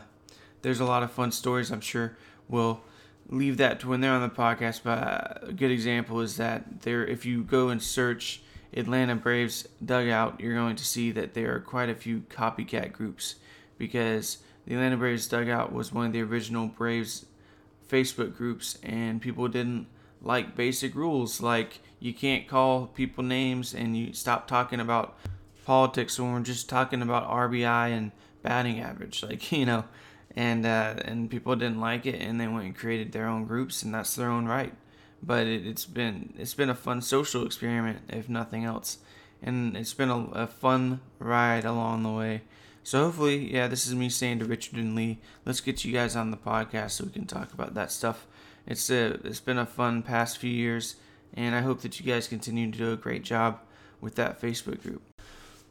there's 0.62 0.80
a 0.80 0.86
lot 0.86 1.04
of 1.04 1.12
fun 1.12 1.32
stories, 1.32 1.72
I'm 1.72 1.82
sure, 1.82 2.18
we'll 2.48 2.82
leave 3.30 3.58
that 3.58 3.80
to 3.82 3.90
when 3.90 4.02
they're 4.02 4.12
on 4.12 4.22
the 4.22 4.30
podcast. 4.30 4.82
But 4.84 4.98
uh, 4.98 5.48
a 5.48 5.54
good 5.54 5.72
example 5.72 6.20
is 6.22 6.38
that 6.38 6.82
there, 6.82 7.06
if 7.06 7.26
you 7.26 7.44
go 7.44 7.70
and 7.70 7.82
search 7.82 8.42
Atlanta 8.74 9.16
Braves 9.16 9.68
dugout, 9.84 10.40
you're 10.40 10.56
going 10.56 10.76
to 10.76 10.86
see 10.86 11.12
that 11.12 11.34
there 11.34 11.56
are 11.56 11.60
quite 11.60 11.90
a 11.90 11.96
few 11.96 12.22
copycat 12.30 12.92
groups 12.92 13.36
because 13.78 14.40
the 14.66 14.76
Atlanta 14.76 14.98
Braves 14.98 15.28
dugout 15.28 15.72
was 15.72 15.94
one 15.94 16.08
of 16.08 16.14
the 16.14 16.22
original 16.22 16.68
Braves 16.68 17.26
Facebook 17.90 18.36
groups, 18.36 18.78
and 18.84 19.22
people 19.22 19.48
didn't 19.48 19.88
like 20.22 20.56
basic 20.56 20.94
rules 20.96 21.42
like 21.42 21.80
you 22.00 22.14
can't 22.14 22.48
call 22.48 22.88
people 22.88 23.24
names 23.24 23.74
and 23.74 23.98
you 23.98 24.14
stop 24.14 24.48
talking 24.48 24.80
about 24.80 25.18
politics 25.66 26.20
when 26.20 26.34
we're 26.34 26.42
just 26.42 26.70
talking 26.70 27.02
about 27.02 27.30
RBI 27.30 27.90
and 27.90 28.12
batting 28.42 28.80
average. 28.80 29.24
Like 29.30 29.52
you 29.52 29.66
know, 29.66 29.86
and 30.36 30.66
uh, 30.66 30.96
and 31.06 31.30
people 31.30 31.56
didn't 31.56 31.80
like 31.80 32.06
it, 32.06 32.16
and 32.16 32.40
they 32.40 32.48
went 32.48 32.66
and 32.66 32.76
created 32.76 33.12
their 33.12 33.28
own 33.28 33.46
groups, 33.46 33.84
and 33.84 33.94
that's 33.94 34.16
their 34.16 34.30
own 34.30 34.46
right. 34.46 34.74
But 35.22 35.48
it, 35.48 35.64
has 35.66 35.86
been 35.86 36.34
it's 36.38 36.54
been 36.54 36.70
a 36.70 36.76
fun 36.76 37.02
social 37.02 37.46
experiment, 37.46 38.00
if 38.10 38.30
nothing 38.30 38.64
else, 38.64 39.00
and 39.42 39.76
it's 39.76 39.94
been 39.94 40.10
a, 40.10 40.26
a 40.32 40.48
fun 40.48 41.02
ride 41.20 41.66
along 41.66 42.04
the 42.04 42.12
way. 42.12 42.42
So 42.84 43.04
hopefully, 43.04 43.54
yeah, 43.54 43.68
this 43.68 43.86
is 43.86 43.94
me 43.94 44.10
saying 44.10 44.40
to 44.40 44.46
Richard 44.46 44.80
and 44.80 44.96
Lee, 44.96 45.20
let's 45.46 45.62
get 45.62 45.84
you 45.84 45.92
guys 45.92 46.16
on 46.16 46.32
the 46.32 46.38
podcast 46.38 46.92
so 46.92 47.06
we 47.06 47.12
can 47.12 47.26
talk 47.26 47.54
about 47.54 47.74
that 47.76 47.92
stuff. 47.92 48.26
It's 48.66 48.90
a, 48.90 49.20
it's 49.24 49.40
been 49.40 49.58
a 49.58 49.66
fun 49.66 50.02
past 50.02 50.38
few 50.38 50.50
years, 50.50 50.96
and 51.34 51.54
I 51.54 51.62
hope 51.62 51.82
that 51.82 52.00
you 52.00 52.06
guys 52.12 52.28
continue 52.28 52.72
to 52.72 52.78
do 52.78 52.92
a 52.92 52.98
great 52.98 53.24
job 53.24 53.60
with 54.02 54.16
that 54.16 54.42
Facebook 54.42 54.82
group. 54.82 55.04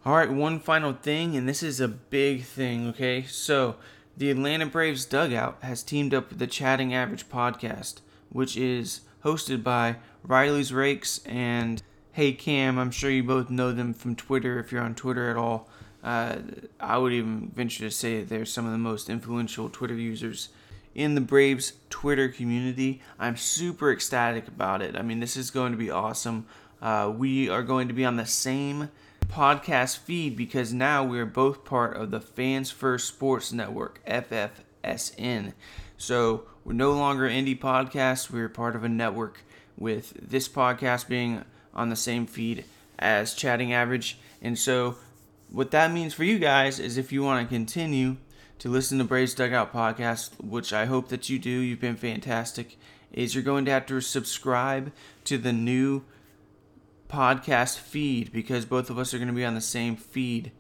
All 0.09 0.16
right, 0.16 0.33
one 0.33 0.59
final 0.59 0.94
thing, 0.94 1.37
and 1.37 1.47
this 1.47 1.62
is 1.62 1.81
a 1.81 1.87
big 1.87 2.42
thing, 2.42 2.88
okay? 2.88 3.25
So 3.25 3.77
the 4.16 4.31
Atlanta 4.31 4.64
Braves 4.64 5.05
Dugout 5.05 5.59
has 5.61 5.83
teamed 5.83 6.14
up 6.14 6.31
with 6.31 6.38
the 6.38 6.47
Chatting 6.47 6.94
Average 6.94 7.29
podcast, 7.29 8.01
which 8.31 8.57
is 8.57 9.03
hosted 9.23 9.62
by 9.62 9.97
Riley's 10.23 10.73
Rakes 10.73 11.21
and 11.27 11.83
Hey 12.12 12.33
Cam. 12.33 12.79
I'm 12.79 12.90
sure 12.90 13.11
you 13.11 13.23
both 13.23 13.51
know 13.51 13.71
them 13.71 13.92
from 13.92 14.16
Twitter 14.16 14.59
if 14.59 14.73
you're 14.73 14.81
on 14.81 14.94
Twitter 14.94 15.29
at 15.29 15.37
all. 15.37 15.68
Uh, 16.03 16.37
I 16.81 16.97
would 16.97 17.12
even 17.12 17.53
venture 17.55 17.85
to 17.85 17.90
say 17.90 18.21
that 18.21 18.31
they're 18.31 18.47
some 18.47 18.64
of 18.64 18.73
the 18.73 18.79
most 18.79 19.11
influential 19.11 19.68
Twitter 19.68 19.92
users 19.92 20.49
in 20.94 21.16
the 21.16 21.21
Braves 21.21 21.75
Twitter 21.90 22.31
community. 22.31 23.03
I'm 23.18 23.37
super 23.37 23.92
ecstatic 23.92 24.49
about 24.49 24.81
it. 24.81 24.97
I 24.97 25.03
mean, 25.03 25.21
this 25.21 25.37
is 25.37 25.51
going 25.51 25.73
to 25.73 25.79
be 25.79 25.90
awesome. 25.90 26.47
Uh, 26.81 27.12
we 27.14 27.51
are 27.51 27.62
going 27.62 27.88
to 27.88 27.94
be 27.94 28.07
on 28.07 28.16
the 28.16 28.25
same 28.25 28.88
podcast 29.28 29.98
feed 29.98 30.36
because 30.36 30.72
now 30.72 31.04
we're 31.04 31.26
both 31.26 31.64
part 31.64 31.96
of 31.96 32.10
the 32.10 32.20
Fans 32.20 32.70
First 32.70 33.08
Sports 33.08 33.52
Network, 33.52 34.04
FFSN. 34.06 35.52
So 35.96 36.44
we're 36.64 36.72
no 36.72 36.92
longer 36.92 37.28
indie 37.28 37.58
podcast. 37.58 38.30
We're 38.30 38.48
part 38.48 38.74
of 38.74 38.84
a 38.84 38.88
network 38.88 39.42
with 39.76 40.12
this 40.20 40.48
podcast 40.48 41.08
being 41.08 41.44
on 41.74 41.90
the 41.90 41.96
same 41.96 42.26
feed 42.26 42.64
as 42.98 43.34
Chatting 43.34 43.72
Average. 43.72 44.18
And 44.42 44.58
so 44.58 44.96
what 45.50 45.70
that 45.70 45.92
means 45.92 46.14
for 46.14 46.24
you 46.24 46.38
guys 46.38 46.80
is 46.80 46.98
if 46.98 47.12
you 47.12 47.22
want 47.22 47.46
to 47.46 47.54
continue 47.54 48.16
to 48.58 48.68
listen 48.68 48.98
to 48.98 49.04
Braves 49.04 49.34
Dugout 49.34 49.72
podcast, 49.72 50.30
which 50.42 50.72
I 50.72 50.86
hope 50.86 51.08
that 51.08 51.28
you 51.28 51.38
do, 51.38 51.50
you've 51.50 51.80
been 51.80 51.96
fantastic, 51.96 52.76
is 53.12 53.34
you're 53.34 53.44
going 53.44 53.64
to 53.66 53.70
have 53.70 53.86
to 53.86 54.00
subscribe 54.00 54.92
to 55.24 55.38
the 55.38 55.52
new 55.52 56.04
podcast 57.09 57.79
feed 57.79 58.33
because 58.33 58.64
both 58.64 58.90
of 58.90 58.99
us 58.99 59.14
are 59.14 59.18
going 59.18 59.29
to 59.29 59.35
be 59.35 59.44
on 59.44 59.55
the 59.55 59.61
same 59.61 59.97
feed. 59.97 60.53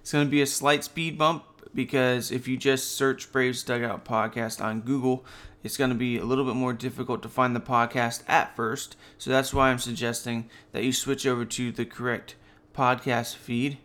It's 0.00 0.12
going 0.12 0.26
to 0.26 0.30
be 0.30 0.42
a 0.42 0.46
slight 0.46 0.84
speed 0.84 1.16
bump 1.16 1.44
because 1.74 2.30
if 2.30 2.48
you 2.48 2.56
just 2.56 2.92
search 2.92 3.30
Braves 3.30 3.62
Dugout 3.62 4.04
Podcast 4.04 4.64
on 4.64 4.80
Google, 4.80 5.24
it's 5.62 5.76
going 5.76 5.90
to 5.90 5.96
be 5.96 6.16
a 6.16 6.24
little 6.24 6.44
bit 6.44 6.54
more 6.54 6.72
difficult 6.72 7.22
to 7.22 7.28
find 7.28 7.54
the 7.54 7.60
podcast 7.60 8.22
at 8.28 8.54
first. 8.56 8.96
So 9.18 9.30
that's 9.30 9.52
why 9.52 9.70
I'm 9.70 9.78
suggesting 9.78 10.48
that 10.72 10.84
you 10.84 10.92
switch 10.92 11.26
over 11.26 11.44
to 11.44 11.72
the 11.72 11.84
correct 11.84 12.36
podcast 12.74 13.36
feed. 13.36 13.78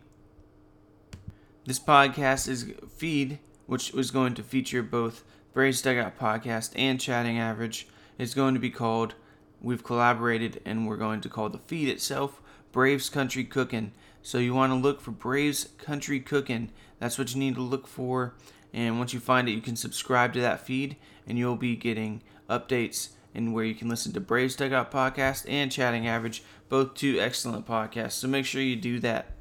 This 1.65 1.79
podcast 1.79 2.47
is 2.47 2.73
feed, 2.95 3.39
which 3.65 3.93
was 3.93 4.11
going 4.11 4.33
to 4.35 4.43
feature 4.43 4.83
both 4.83 5.23
Braves 5.53 5.81
Dugout 5.81 6.17
Podcast 6.17 6.71
and 6.75 6.99
Chatting 6.99 7.37
Average, 7.37 7.87
is 8.17 8.33
going 8.33 8.53
to 8.53 8.59
be 8.59 8.69
called 8.69 9.15
we've 9.61 9.83
collaborated 9.83 10.61
and 10.65 10.87
we're 10.87 10.97
going 10.97 11.21
to 11.21 11.29
call 11.29 11.49
the 11.49 11.57
feed 11.59 11.87
itself 11.87 12.41
Braves 12.71 13.09
Country 13.09 13.43
Cookin'. 13.43 13.91
So 14.21 14.37
you 14.37 14.53
want 14.53 14.71
to 14.71 14.75
look 14.75 15.01
for 15.01 15.11
Braves 15.11 15.69
Country 15.77 16.19
Cookin'. 16.19 16.69
That's 16.99 17.17
what 17.17 17.33
you 17.33 17.39
need 17.39 17.55
to 17.55 17.61
look 17.61 17.87
for. 17.87 18.35
And 18.73 18.99
once 18.99 19.13
you 19.13 19.19
find 19.19 19.49
it, 19.49 19.53
you 19.53 19.61
can 19.61 19.75
subscribe 19.75 20.33
to 20.33 20.41
that 20.41 20.65
feed 20.65 20.95
and 21.27 21.37
you'll 21.37 21.55
be 21.55 21.75
getting 21.75 22.21
updates 22.49 23.09
and 23.33 23.53
where 23.53 23.65
you 23.65 23.75
can 23.75 23.89
listen 23.89 24.11
to 24.13 24.19
Braves 24.19 24.55
Dugout 24.55 24.91
Podcast 24.91 25.45
and 25.47 25.71
Chatting 25.71 26.07
Average, 26.07 26.43
both 26.69 26.93
two 26.93 27.19
excellent 27.19 27.65
podcasts. 27.65 28.13
So 28.13 28.27
make 28.27 28.45
sure 28.45 28.61
you 28.61 28.75
do 28.75 28.99
that. 28.99 29.31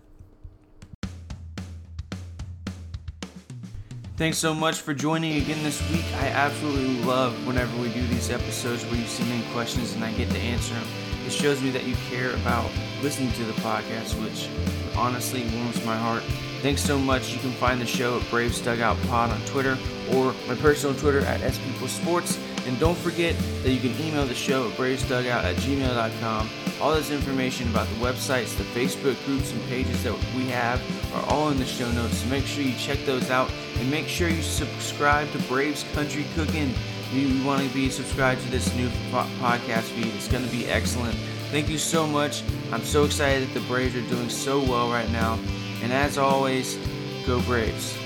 Thanks 4.20 4.37
so 4.37 4.54
much 4.54 4.83
for 4.83 4.92
joining 4.92 5.40
again 5.40 5.62
this 5.62 5.80
week. 5.90 6.04
I 6.16 6.26
absolutely 6.26 7.02
love 7.04 7.46
whenever 7.46 7.74
we 7.80 7.88
do 7.88 8.06
these 8.09 8.28
episodes 8.28 8.85
where 8.85 8.96
you 8.96 9.06
send 9.06 9.33
in 9.33 9.42
questions 9.52 9.94
and 9.94 10.04
I 10.04 10.12
get 10.12 10.28
to 10.28 10.37
answer 10.37 10.74
them. 10.74 10.87
It 11.24 11.33
shows 11.33 11.62
me 11.62 11.70
that 11.70 11.85
you 11.85 11.96
care 12.11 12.35
about 12.35 12.70
listening 13.00 13.33
to 13.33 13.44
the 13.44 13.54
podcast, 13.62 14.22
which 14.22 14.46
honestly 14.94 15.48
warms 15.56 15.83
my 15.87 15.96
heart. 15.96 16.22
Thanks 16.62 16.83
so 16.83 16.99
much. 16.99 17.33
You 17.33 17.38
can 17.38 17.53
find 17.53 17.81
the 17.81 17.87
show 17.87 18.18
at 18.20 18.31
Braves 18.31 18.61
Dugout 18.61 19.01
Pod 19.09 19.31
on 19.31 19.40
Twitter 19.46 19.79
or 20.12 20.35
my 20.46 20.55
personal 20.57 20.94
Twitter 20.94 21.20
at 21.20 21.40
SPeopleSports. 21.40 22.38
And 22.66 22.79
don't 22.79 22.99
forget 22.99 23.35
that 23.62 23.70
you 23.70 23.81
can 23.81 23.99
email 24.07 24.27
the 24.27 24.35
show 24.35 24.68
at 24.68 24.77
bravesdugout 24.77 25.42
at 25.42 25.57
gmail.com. 25.57 26.51
All 26.81 26.94
this 26.94 27.11
information 27.11 27.68
about 27.68 27.88
the 27.88 27.94
websites, 27.94 28.57
the 28.57 28.64
Facebook 28.64 29.23
groups, 29.25 29.53
and 29.53 29.62
pages 29.68 30.03
that 30.05 30.12
we 30.37 30.46
have 30.49 30.83
are 31.14 31.25
all 31.31 31.49
in 31.49 31.59
the 31.59 31.64
show 31.64 31.90
notes. 31.92 32.18
So 32.18 32.29
make 32.29 32.44
sure 32.44 32.62
you 32.62 32.77
check 32.77 32.99
those 33.07 33.31
out 33.31 33.51
and 33.79 33.90
make 33.90 34.07
sure 34.07 34.29
you 34.29 34.42
subscribe 34.42 35.31
to 35.33 35.38
Braves 35.44 35.85
Country 35.94 36.27
Cooking. 36.35 36.70
If 36.70 37.14
you 37.14 37.44
want 37.44 37.66
to 37.66 37.75
be 37.75 37.88
subscribed 37.88 38.42
to 38.42 38.51
this 38.51 38.75
new 38.75 38.88
podcast 39.11 39.83
feed. 39.83 40.14
It's 40.14 40.29
going 40.29 40.44
to 40.44 40.51
be 40.51 40.66
excellent. 40.66 41.14
Thank 41.51 41.68
you 41.68 41.79
so 41.79 42.07
much. 42.07 42.42
I'm 42.70 42.85
so 42.85 43.05
excited 43.05 43.49
that 43.49 43.55
the 43.55 43.66
Braves 43.66 43.96
are 43.96 44.03
doing 44.03 44.29
so 44.29 44.61
well 44.61 44.90
right 44.90 45.11
now. 45.11 45.38
And 45.82 45.92
as 45.92 46.18
always, 46.18 46.76
go 47.26 47.40
Braves. 47.42 47.99